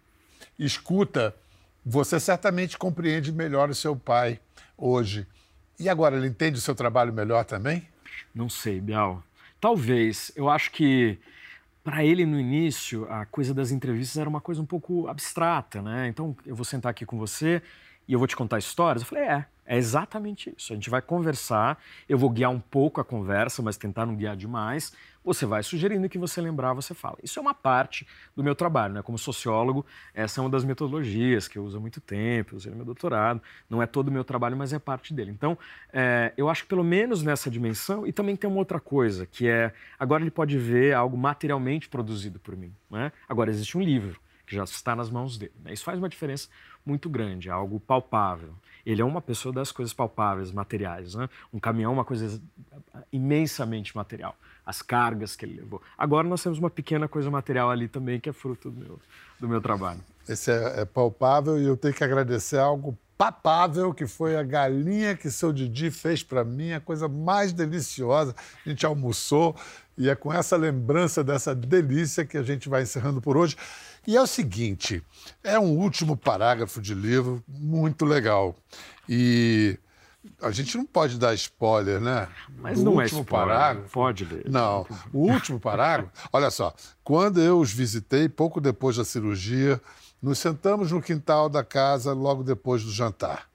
Escuta, 0.59 1.35
você 1.85 2.21
certamente 2.21 2.79
compreende 2.79 3.33
melhor 3.33 3.71
o 3.71 3.75
seu 3.75 3.97
pai 3.97 4.41
hoje. 4.77 5.27
E 5.79 5.89
agora, 5.89 6.17
ele 6.17 6.27
entende 6.27 6.59
o 6.59 6.61
seu 6.61 6.75
trabalho 6.75 7.13
melhor 7.13 7.45
também? 7.45 7.87
Não 8.35 8.49
sei, 8.49 8.81
Bial. 8.81 9.23
Talvez. 9.61 10.33
Eu 10.35 10.49
acho 10.49 10.71
que 10.73 11.19
para 11.89 12.05
ele 12.05 12.27
no 12.27 12.39
início 12.39 13.11
a 13.11 13.25
coisa 13.25 13.55
das 13.55 13.71
entrevistas 13.71 14.19
era 14.19 14.29
uma 14.29 14.43
coisa 14.43 14.61
um 14.61 14.67
pouco 14.67 15.09
abstrata, 15.09 15.81
né? 15.81 16.07
Então 16.07 16.37
eu 16.45 16.55
vou 16.55 16.63
sentar 16.63 16.91
aqui 16.91 17.07
com 17.07 17.17
você 17.17 17.63
e 18.07 18.13
eu 18.13 18.19
vou 18.19 18.29
te 18.29 18.37
contar 18.37 18.59
histórias? 18.59 19.03
Eu 19.03 19.09
falei, 19.09 19.25
é. 19.25 19.47
É 19.65 19.77
exatamente 19.77 20.53
isso. 20.55 20.73
A 20.73 20.77
gente 20.77 20.91
vai 20.91 21.01
conversar, 21.01 21.79
eu 22.07 22.19
vou 22.19 22.29
guiar 22.29 22.51
um 22.51 22.61
pouco 22.61 23.01
a 23.01 23.05
conversa, 23.05 23.63
mas 23.63 23.79
tentar 23.79 24.05
não 24.05 24.15
guiar 24.15 24.37
demais. 24.37 24.93
Você 25.29 25.45
vai 25.45 25.63
sugerindo 25.63 26.09
que 26.09 26.17
você 26.17 26.41
lembrar, 26.41 26.73
você 26.73 26.95
fala. 26.95 27.19
Isso 27.23 27.39
é 27.39 27.43
uma 27.43 27.53
parte 27.53 28.07
do 28.35 28.43
meu 28.43 28.55
trabalho, 28.55 28.95
né? 28.95 29.03
Como 29.03 29.19
sociólogo, 29.19 29.85
essa 30.15 30.41
é 30.41 30.43
uma 30.43 30.49
das 30.49 30.65
metodologias 30.65 31.47
que 31.47 31.59
eu 31.59 31.65
uso 31.65 31.77
há 31.77 31.81
muito 31.81 32.01
tempo, 32.01 32.57
usei 32.57 32.71
no 32.71 32.77
meu 32.77 32.87
doutorado. 32.87 33.43
Não 33.69 33.83
é 33.83 33.87
todo 33.87 34.09
o 34.09 34.11
meu 34.11 34.25
trabalho, 34.25 34.57
mas 34.57 34.73
é 34.73 34.79
parte 34.79 35.13
dele. 35.13 35.31
Então, 35.31 35.59
é, 35.93 36.33
eu 36.35 36.49
acho 36.49 36.63
que 36.63 36.69
pelo 36.71 36.83
menos 36.83 37.23
nessa 37.23 37.51
dimensão, 37.51 38.07
e 38.07 38.13
também 38.13 38.37
tem 38.37 38.49
uma 38.49 38.59
outra 38.59 38.81
coisa, 38.81 39.27
que 39.27 39.47
é 39.47 39.75
agora 39.99 40.23
ele 40.23 40.31
pode 40.31 40.57
ver 40.57 40.95
algo 40.95 41.19
materialmente 41.19 41.91
produzido 41.91 42.39
por 42.39 42.57
mim. 42.57 42.73
Né? 42.91 43.13
Agora 43.29 43.51
existe 43.51 43.77
um 43.77 43.83
livro 43.83 44.19
que 44.47 44.57
já 44.57 44.65
está 44.65 44.97
nas 44.97 45.11
mãos 45.11 45.37
dele. 45.37 45.53
Né? 45.63 45.75
Isso 45.75 45.85
faz 45.85 45.99
uma 45.99 46.09
diferença 46.09 46.49
muito 46.87 47.11
grande, 47.11 47.51
é 47.51 47.53
algo 47.53 47.79
palpável. 47.79 48.55
Ele 48.85 49.03
é 49.03 49.05
uma 49.05 49.21
pessoa 49.21 49.53
das 49.53 49.73
coisas 49.73 49.93
palpáveis, 49.93 50.53
materiais. 50.53 51.15
Né? 51.15 51.29
Um 51.53 51.59
caminhão 51.59 51.93
é 51.93 51.95
uma 51.95 52.05
coisa 52.05 52.41
imensamente 53.13 53.97
material. 53.97 54.37
As 54.65 54.83
cargas 54.83 55.35
que 55.35 55.45
ele 55.45 55.61
levou. 55.61 55.81
Agora 55.97 56.27
nós 56.27 56.43
temos 56.43 56.59
uma 56.59 56.71
pequena 56.71 57.09
coisa 57.09 57.31
material 57.31 57.71
ali 57.71 57.89
também, 57.89 58.21
que 58.21 58.29
é 58.29 58.33
fruto 58.33 58.71
do 58.71 58.79
meu, 58.79 59.01
do 59.41 59.49
meu 59.49 59.61
trabalho. 59.61 60.01
Esse 60.29 60.51
é, 60.51 60.81
é 60.81 60.85
palpável 60.85 61.61
e 61.61 61.65
eu 61.65 61.77
tenho 61.77 61.95
que 61.95 62.05
agradecer 62.05 62.59
algo 62.59 62.97
papável, 63.19 63.93
que 63.93 64.07
foi 64.07 64.37
a 64.37 64.45
galinha 64.45 65.17
que 65.17 65.29
seu 65.29 65.53
Didi 65.53 65.91
fez 65.91 66.23
para 66.23 66.45
mim, 66.45 66.73
a 66.73 66.81
coisa 66.81 67.09
mais 67.09 67.53
deliciosa. 67.53 68.35
A 68.65 68.69
gente 68.69 68.87
almoçou 68.87 69.57
e 69.99 70.09
é 70.09 70.15
com 70.15 70.33
essa 70.33 70.57
lembrança 70.57 71.25
dessa 71.25 71.53
delícia 71.53 72.25
que 72.25 72.39
a 72.39 72.43
gente 72.45 72.69
vai 72.69 72.83
encerrando 72.83 73.21
por 73.21 73.37
hoje. 73.37 73.57
E 74.09 74.17
é 74.17 74.23
o 74.23 74.27
seguinte: 74.27 75.05
é 75.45 75.61
um 75.61 75.77
último 75.77 76.17
parágrafo 76.17 76.81
de 76.81 76.95
livro 76.95 77.45
muito 77.47 78.07
legal. 78.07 78.57
E 79.07 79.79
a 80.41 80.51
gente 80.51 80.79
não 80.79 80.87
pode 80.87 81.19
dar 81.19 81.35
spoiler, 81.35 82.01
né? 82.01 82.27
Mas 82.57 82.83
não 82.83 82.93
é 82.93 83.05
último 83.05 83.21
é 83.21 83.23
spoiler, 83.23 83.49
parágrafo. 83.49 83.91
Pode 83.91 84.25
ler. 84.25 84.49
Não, 84.49 84.87
o 85.13 85.31
último 85.31 85.61
parágrafo. 85.61 86.11
Olha 86.33 86.51
só, 86.51 86.75
quando 87.05 87.39
eu 87.39 87.61
os 87.61 87.71
visitei, 87.71 88.31
pouco 88.31 88.63
depois 88.63 88.97
da 88.97 89.05
cirurgia, 89.05 89.79
nos 90.23 90.39
sentamos 90.39 90.91
no 90.91 91.03
quintal 91.03 91.51
da 91.51 91.63
casa 91.63 92.15
logo 92.15 92.43
depois 92.43 92.83
do 92.83 92.91
jantar. 92.91 93.47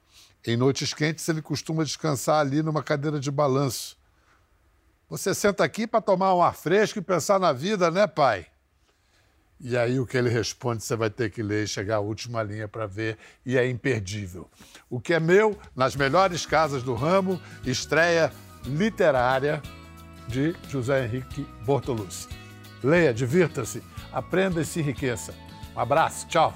Em 0.46 0.56
noites 0.56 0.94
quentes, 0.94 1.28
ele 1.28 1.42
costuma 1.42 1.84
descansar 1.84 2.42
ali 2.42 2.62
numa 2.62 2.84
cadeira 2.84 3.20
de 3.20 3.32
balanço. 3.32 3.98
Você 5.10 5.34
senta 5.34 5.64
aqui 5.64 5.88
para 5.88 6.00
tomar 6.00 6.36
um 6.36 6.44
ar 6.44 6.54
fresco 6.54 7.00
e 7.00 7.02
pensar 7.02 7.40
na 7.40 7.52
vida, 7.52 7.90
né, 7.90 8.06
pai? 8.06 8.53
E 9.64 9.78
aí 9.78 9.98
o 9.98 10.06
que 10.06 10.18
ele 10.18 10.30
responde 10.30 10.84
você 10.84 10.94
vai 10.94 11.10
ter 11.10 11.32
que 11.32 11.42
ler 11.42 11.64
e 11.64 11.68
chegar 11.68 11.96
à 11.96 12.00
última 12.02 12.44
linha 12.44 12.68
para 12.68 12.86
ver, 12.86 13.18
e 13.46 13.58
é 13.58 13.66
imperdível. 13.68 14.50
O 14.90 15.00
que 15.00 15.14
é 15.14 15.22
meu, 15.22 15.58
nas 15.74 15.96
melhores 15.96 16.46
casas 16.46 16.84
do 16.84 16.94
ramo, 16.94 17.40
estreia 17.66 18.30
literária 18.66 19.62
de 20.28 20.54
José 20.68 21.06
Henrique 21.06 21.48
Bortolucci. 21.66 22.28
Leia, 22.84 23.14
divirta-se, 23.14 23.82
aprenda 24.12 24.60
e 24.60 24.66
se 24.66 24.82
enriqueça. 24.82 25.34
Um 25.74 25.80
abraço, 25.80 26.28
tchau. 26.28 26.54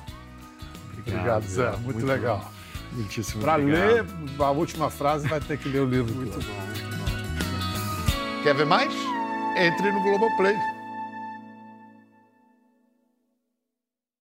Obrigado, 0.91 1.15
obrigado 1.15 1.47
Zé, 1.47 1.71
muito, 1.71 1.83
muito 1.83 2.05
legal. 2.05 2.51
Muitíssimo 2.91 3.41
Para 3.41 3.55
ler 3.55 4.05
a 4.37 4.51
última 4.51 4.89
frase 4.89 5.27
vai 5.27 5.39
ter 5.39 5.57
que 5.57 5.69
ler 5.69 5.79
o 5.79 5.85
livro. 5.85 6.13
muito 6.13 6.39
bom, 6.39 6.53
muito 6.53 6.97
bom. 6.97 8.43
Quer 8.43 8.53
ver 8.53 8.65
mais? 8.65 8.93
Entre 9.57 9.91
no 9.91 10.01
Globoplay. 10.01 10.76